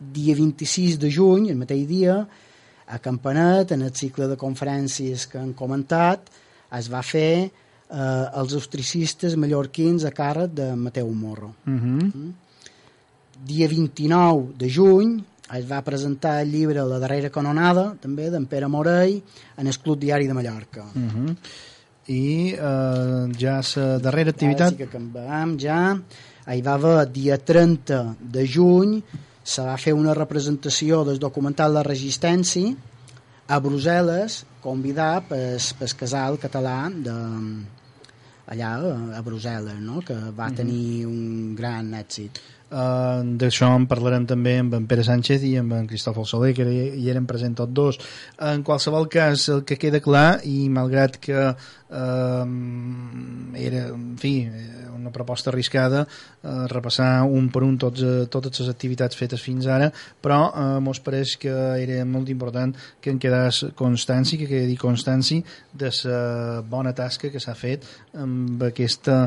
[0.02, 2.16] Dia 26 de juny, el mateix dia,
[2.92, 6.32] a Campanet, en el cicle de conferències que han comentat,
[6.74, 11.54] es va fer eh, els austricistes mallorquins a càrrec de Mateu Morro.
[11.68, 12.32] Uh -huh.
[13.46, 15.24] Dia 29 de juny
[15.58, 19.22] es va presentar el llibre La darrera canonada, també, d'en Pere Morell,
[19.58, 20.86] en el Club Diari de Mallorca.
[20.96, 21.36] Uh -huh.
[22.08, 24.68] I uh, ja la darrera activitat...
[24.68, 26.02] Ara sí que canviem ja.
[26.48, 29.04] Hi va haver dia 30 de juny
[29.44, 32.76] se va fer una representació del documental La Resistència
[33.48, 37.16] a Brussel·les, convidat pel, pel casal català de,
[38.52, 38.72] allà
[39.18, 40.02] a Brussel·les, no?
[40.06, 40.56] que va Mhm.
[40.56, 42.40] tenir un gran èxit.
[42.72, 46.64] Uh, D'això en parlarem també amb en Pere Sánchez i amb en Cristòfol Soler, que
[46.64, 48.00] hi, eren presents tots dos.
[48.40, 52.46] En qualsevol cas, el que queda clar, i malgrat que uh,
[53.60, 54.36] era, en fi,
[55.02, 59.68] una proposta arriscada, uh, repassar un per un tots, uh, totes les activitats fetes fins
[59.68, 59.92] ara,
[60.24, 61.52] però uh, mos pareix que
[61.84, 65.44] era molt important que en quedés constància, que quedi constància
[65.74, 69.26] de la bona tasca que s'ha fet amb aquesta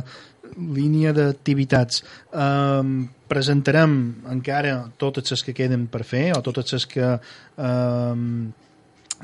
[0.56, 2.02] línia d'activitats.
[2.32, 3.94] Um, presentarem
[4.30, 7.14] encara totes les que queden per fer o totes les que
[7.56, 8.52] um,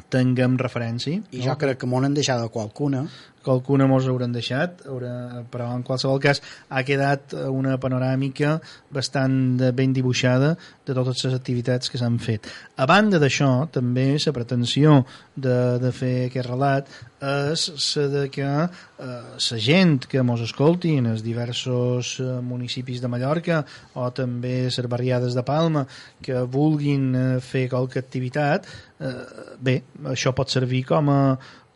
[0.08, 1.20] tinguem referència.
[1.34, 3.04] I jo crec que m'ho han deixat de qualcuna.
[3.44, 8.58] Qualcuna mos hauran deixat, haurà, però en qualsevol cas ha quedat una panoràmica
[8.92, 10.52] bastant ben dibuixada
[10.84, 12.50] de totes les activitats que s'han fet.
[12.76, 14.98] A banda d'això, també la pretensió
[15.36, 18.68] de, de fer aquest relat és la de que eh,
[19.00, 23.60] la gent que mos escolti en els diversos eh, municipis de Mallorca
[23.94, 25.86] o també les barriades de Palma
[26.22, 28.68] que vulguin eh, fer qualque activitat,
[29.00, 29.14] eh,
[29.60, 29.82] bé,
[30.14, 31.20] això pot servir com a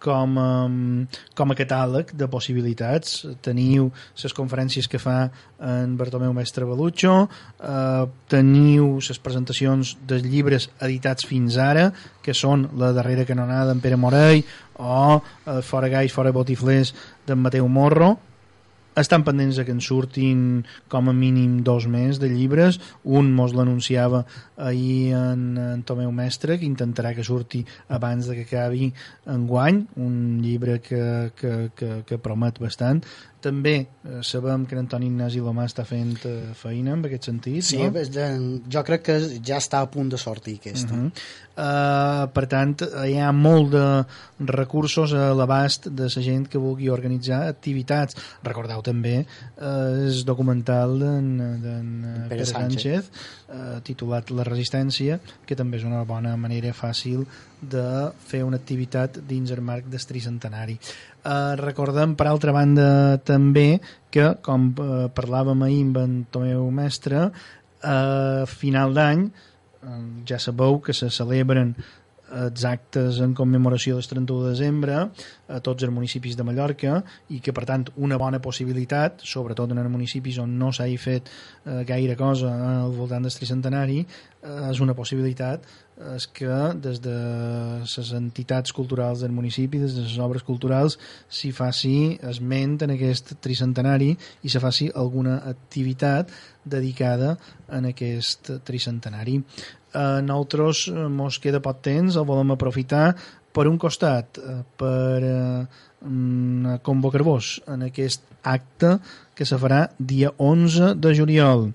[0.04, 0.48] com a,
[1.36, 3.22] com a catàleg de possibilitats.
[3.44, 3.88] Teniu
[4.20, 5.30] les conferències que fa
[5.64, 11.88] en Bartomeu Mestre Balucho, eh, teniu les presentacions dels llibres editats fins ara,
[12.22, 14.44] que són la darrera canonada d'en Pere Morell
[14.76, 16.92] o eh, Fora Gais, Fora Botiflers
[17.26, 18.14] d'en Mateu Morro,
[18.96, 22.78] estan pendents de que en surtin com a mínim dos més de llibres.
[23.04, 24.24] Un mos l'anunciava
[24.56, 28.92] ahir en, en Tomeu Mestre que intentarà que surti abans de que acabi
[29.26, 33.02] enguany un llibre que, que, que, que promet bastant
[33.44, 37.80] també eh, sabem que Antoni Ignasi Lomà està fent eh, feina en aquest sentit Sí,
[37.82, 37.90] no?
[37.92, 38.26] de,
[38.72, 40.94] jo crec que ja està a punt de sortir aquesta.
[40.94, 41.10] Uh -huh.
[41.56, 42.74] uh, per tant,
[43.04, 43.86] hi ha molt de
[44.54, 48.16] recursos a l'abast de la gent que vulgui organitzar activitats.
[48.42, 49.26] Recordeu també
[49.58, 53.10] uh, el documental d'en Pere, Pere Sánchez, Sánchez
[53.48, 57.26] uh, titulat La resistència, que també és una bona manera fàcil
[57.60, 60.78] de fer una activitat dins el marc del tricentenari.
[61.24, 63.80] Uh, recordem, per altra banda, també
[64.12, 67.30] que, com uh, parlàvem ahir amb en Tomeu Mestre,
[67.84, 69.26] a final d'any
[70.24, 71.74] ja sabeu que se celebren
[72.34, 74.98] els actes en commemoració del 31 de desembre
[75.48, 79.82] a tots els municipis de Mallorca i que per tant una bona possibilitat sobretot en
[79.82, 82.52] els municipis on no s'hagi fet eh, gaire cosa
[82.84, 85.66] al voltant del tricentenari eh, és una possibilitat
[86.14, 87.14] és que des de
[87.84, 90.98] les entitats culturals del municipi, des de les obres culturals,
[91.30, 94.10] s'hi faci esment en aquest tricentenari
[94.42, 96.32] i se faci alguna activitat
[96.64, 97.36] dedicada
[97.70, 99.38] en aquest tricentenari.
[99.94, 103.14] A nosaltres ens queda poc temps, el volem aprofitar
[103.54, 108.98] per un costat, eh, per eh, convocar-vos en aquest acte
[109.34, 111.70] que se farà dia 11 de juliol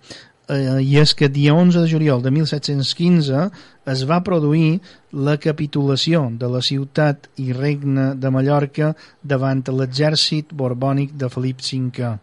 [0.50, 3.48] eh, i és que dia 11 de juliol de 1715
[3.94, 4.80] es va produir
[5.14, 8.94] la capitulació de la ciutat i regne de Mallorca
[9.24, 12.18] davant l'exèrcit borbònic de Felip V.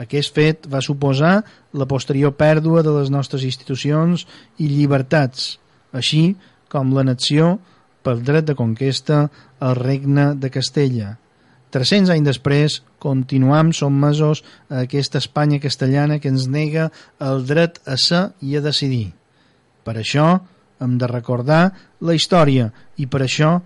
[0.00, 1.40] Aquest fet va suposar
[1.76, 4.24] la posterior pèrdua de les nostres institucions
[4.58, 5.58] i llibertats,
[5.92, 6.36] així
[6.72, 7.58] com l'anexió
[8.06, 9.26] pel dret de conquesta
[9.60, 11.16] al regne de Castella.
[11.70, 16.88] 300 anys després, continuam sotmesos a aquesta Espanya castellana que ens nega
[17.22, 19.12] el dret a ser i a decidir.
[19.84, 20.40] Per això
[20.80, 21.62] hem de recordar
[22.00, 23.58] la història i per això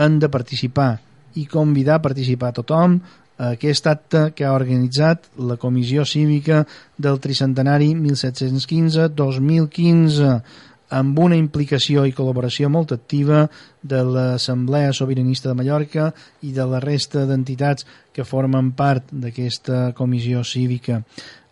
[0.00, 0.92] hem de participar
[1.38, 2.96] i convidar a participar a tothom
[3.40, 6.68] aquest acte que ha organitzat la Comissió Cívica
[6.98, 10.42] del Tricentenari 1715-2015
[10.90, 13.48] amb una implicació i col·laboració molt activa
[13.80, 16.12] de l'Assemblea Sobiranista de Mallorca
[16.42, 21.02] i de la resta d'entitats que formen part d'aquesta comissió cívica.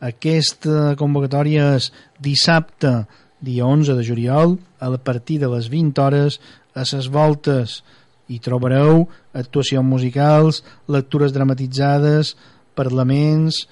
[0.03, 3.07] Aquesta convocatòria és dissabte,
[3.41, 6.41] dia 11 de juliol, a partir de les 20 hores,
[6.75, 7.85] a ses voltes.
[8.29, 10.63] Hi trobareu actuacions musicals,
[10.93, 12.35] lectures dramatitzades,
[12.79, 13.65] parlaments,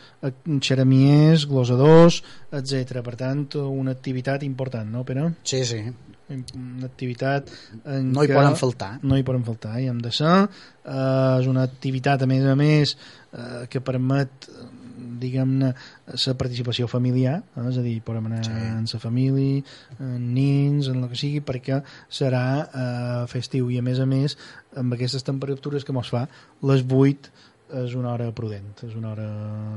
[0.64, 3.02] xeramiers, glosadors, etc.
[3.06, 5.28] Per tant, una activitat important, no, Pere?
[5.46, 5.82] Sí, sí.
[6.26, 7.52] Una activitat
[7.86, 8.96] en no hi poden faltar.
[9.06, 10.32] No hi poden faltar, hi hem de ser.
[10.82, 12.96] Uh, és una activitat, a més a més,
[13.36, 14.50] uh, que permet
[15.20, 15.72] diguem-ne,
[16.06, 17.66] la participació familiar, eh?
[17.70, 18.52] és a dir, podem anar sí.
[18.52, 19.64] en la família,
[19.98, 24.38] en nins, en el que sigui, perquè serà eh, festiu i, a més a més,
[24.76, 26.26] amb aquestes temperatures que mos fa,
[26.66, 27.32] les 8
[27.74, 29.26] és una hora prudent, és una hora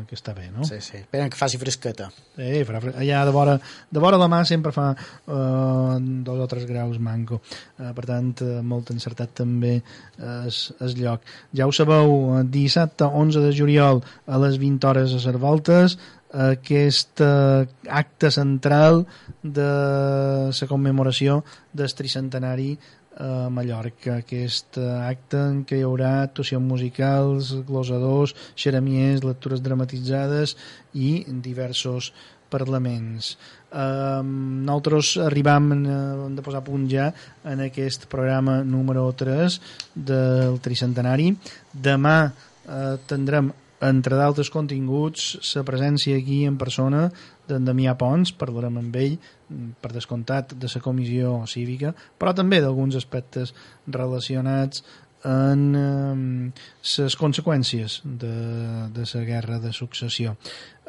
[0.07, 0.65] que està bé, no?
[0.67, 2.09] Sí, sí, esperen que faci fresqueta.
[2.35, 2.97] Sí, farà fres...
[3.01, 3.55] allà de vora,
[3.89, 7.41] de vora la mà sempre fa uh, dos o tres graus manco.
[7.79, 9.79] Uh, per tant, uh, molt encertat també
[10.19, 11.25] és, és lloc.
[11.55, 15.97] Ja ho sabeu, dissabte 11 de juliol a les 20 hores a Cervoltes,
[16.29, 19.05] aquest uh, acte central
[19.41, 19.69] de
[20.53, 21.41] la commemoració
[21.73, 22.75] del tricentenari
[23.19, 30.55] a Mallorca, aquest acte en què hi haurà actuacions musicals, glosadors, xeramiers, lectures dramatitzades
[30.95, 32.13] i diversos
[32.49, 33.35] parlaments.
[33.69, 37.11] Um, nosaltres arribam hem de posar punt ja
[37.45, 39.59] en aquest programa número 3
[39.93, 41.33] del tricentenari.
[41.73, 47.05] Demà uh, tindrem entre d'altres continguts, la presència aquí en persona
[47.49, 49.19] d'en Damià Pons, parlarem amb ell,
[49.81, 53.55] per descomptat, de la comissió cívica, però també d'alguns aspectes
[53.87, 54.83] relacionats
[55.27, 58.33] en les eh, conseqüències de,
[58.95, 60.35] de la guerra de successió.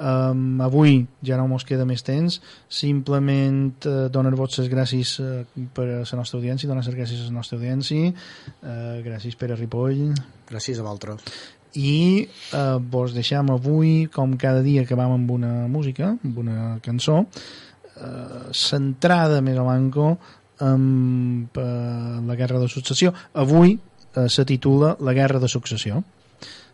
[0.00, 2.38] Um, avui ja no mos queda més temps,
[2.72, 5.42] simplement uh, donar-vos les gràcies uh,
[5.76, 8.14] per a la nostra audiència, donar les gràcies a la nostra audiència,
[8.62, 10.06] uh, gràcies Pere Ripoll.
[10.48, 16.16] Gràcies a vosaltres i eh, vos deixem avui com cada dia vam amb una música
[16.16, 20.16] amb una cançó eh, centrada més o manco
[20.60, 23.78] en eh, la guerra de successió avui
[24.14, 26.02] eh, se titula La guerra de successió.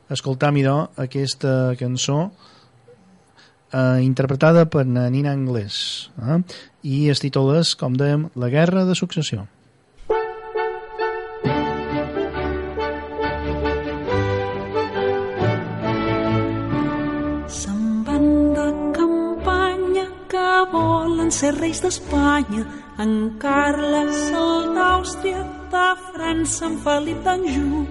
[0.08, 2.30] Escoltam, idò, aquesta cançó
[3.72, 6.40] eh, interpretada per na Nina Anglès eh?
[6.82, 9.46] i es és, com dèiem, La guerra de successió.
[21.36, 22.62] Ser reis d'Espanya
[23.02, 23.10] en
[23.40, 27.82] Carles el d'Àustria de França en Felip d'Anjou.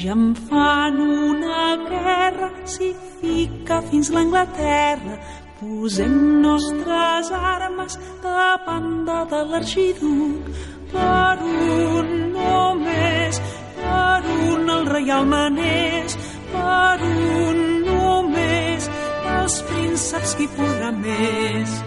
[0.00, 2.90] Ja en fan una guerra si
[3.20, 5.16] fica fins l'Anglaterra.
[5.60, 10.50] Posem nostres armes davant de, l'arxiduc.
[10.92, 13.40] Per un només
[13.78, 14.20] per
[14.50, 16.18] un el reial manés.
[16.52, 18.90] Per un només
[19.38, 21.80] els prínceps qui podrà més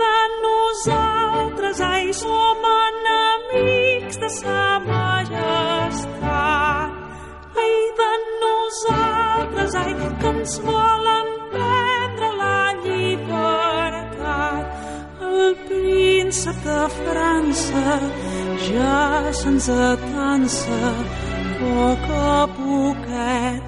[0.00, 6.18] de nosaltres ai som enemics de sa majestat.
[7.62, 8.12] Ai de
[8.44, 14.64] nosaltres ai que ens volen prendre la llibertat.
[15.30, 17.88] El príncep de França
[18.70, 18.98] ja
[19.40, 20.82] se'ns atansa
[21.60, 23.62] poc a poquet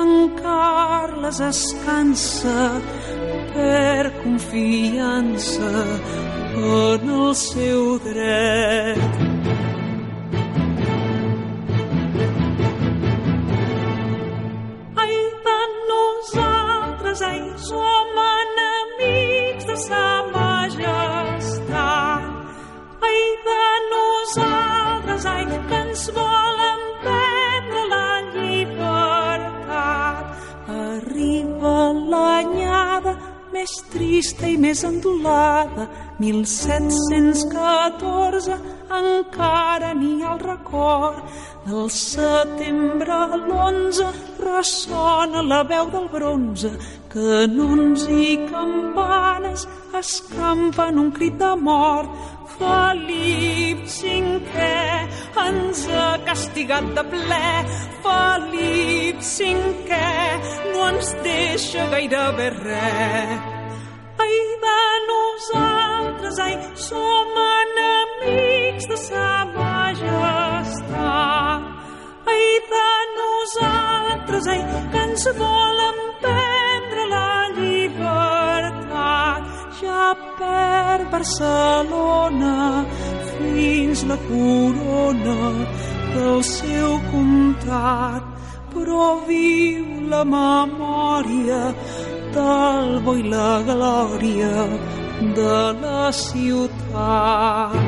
[0.00, 0.10] en
[0.42, 2.80] Carles es cansa
[3.54, 5.70] per confiança
[6.54, 8.98] en el seu dret.
[15.02, 22.22] Ai de nosaltres, ai, som enemics de sa majestat.
[23.10, 30.24] Ai de nosaltres, ai, que ens volen prendre la llibertat.
[30.80, 31.76] Arriba
[32.12, 32.69] l'anyada
[33.52, 35.88] més trista i més endolada,
[36.22, 38.54] 1714,
[39.00, 41.20] encara n'hi ha el record.
[41.66, 44.06] Del setembre a l'onze
[44.40, 46.70] ressona la veu del bronze,
[47.12, 49.66] canons i campanes
[50.00, 52.08] escampen un crit de mort.
[52.58, 53.80] Felip
[54.54, 54.54] V
[55.46, 57.48] ens ha castigat de ple.
[58.04, 59.18] Felip
[59.88, 59.90] V
[60.72, 63.40] no ens deixa gairebé res.
[64.24, 70.80] Ai de nosaltres, ai, som enemics de sa majestat.
[72.34, 74.60] Ai de nosaltres, ai,
[74.92, 76.09] que ens volen
[80.40, 82.54] per Barcelona
[83.30, 85.38] fins la corona
[86.14, 88.22] del seu comtat,
[88.72, 91.62] però viu la memòria
[92.36, 94.54] del bo i la glòria
[95.40, 97.78] de la ciutat.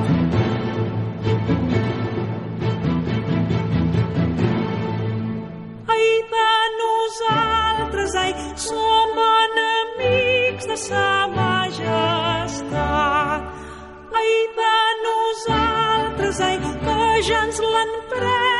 [6.82, 13.43] Nosaltres, ai, som enemics de sa majestat.
[14.12, 18.51] Ai de nosaltres, ai, que ja ens l'han pres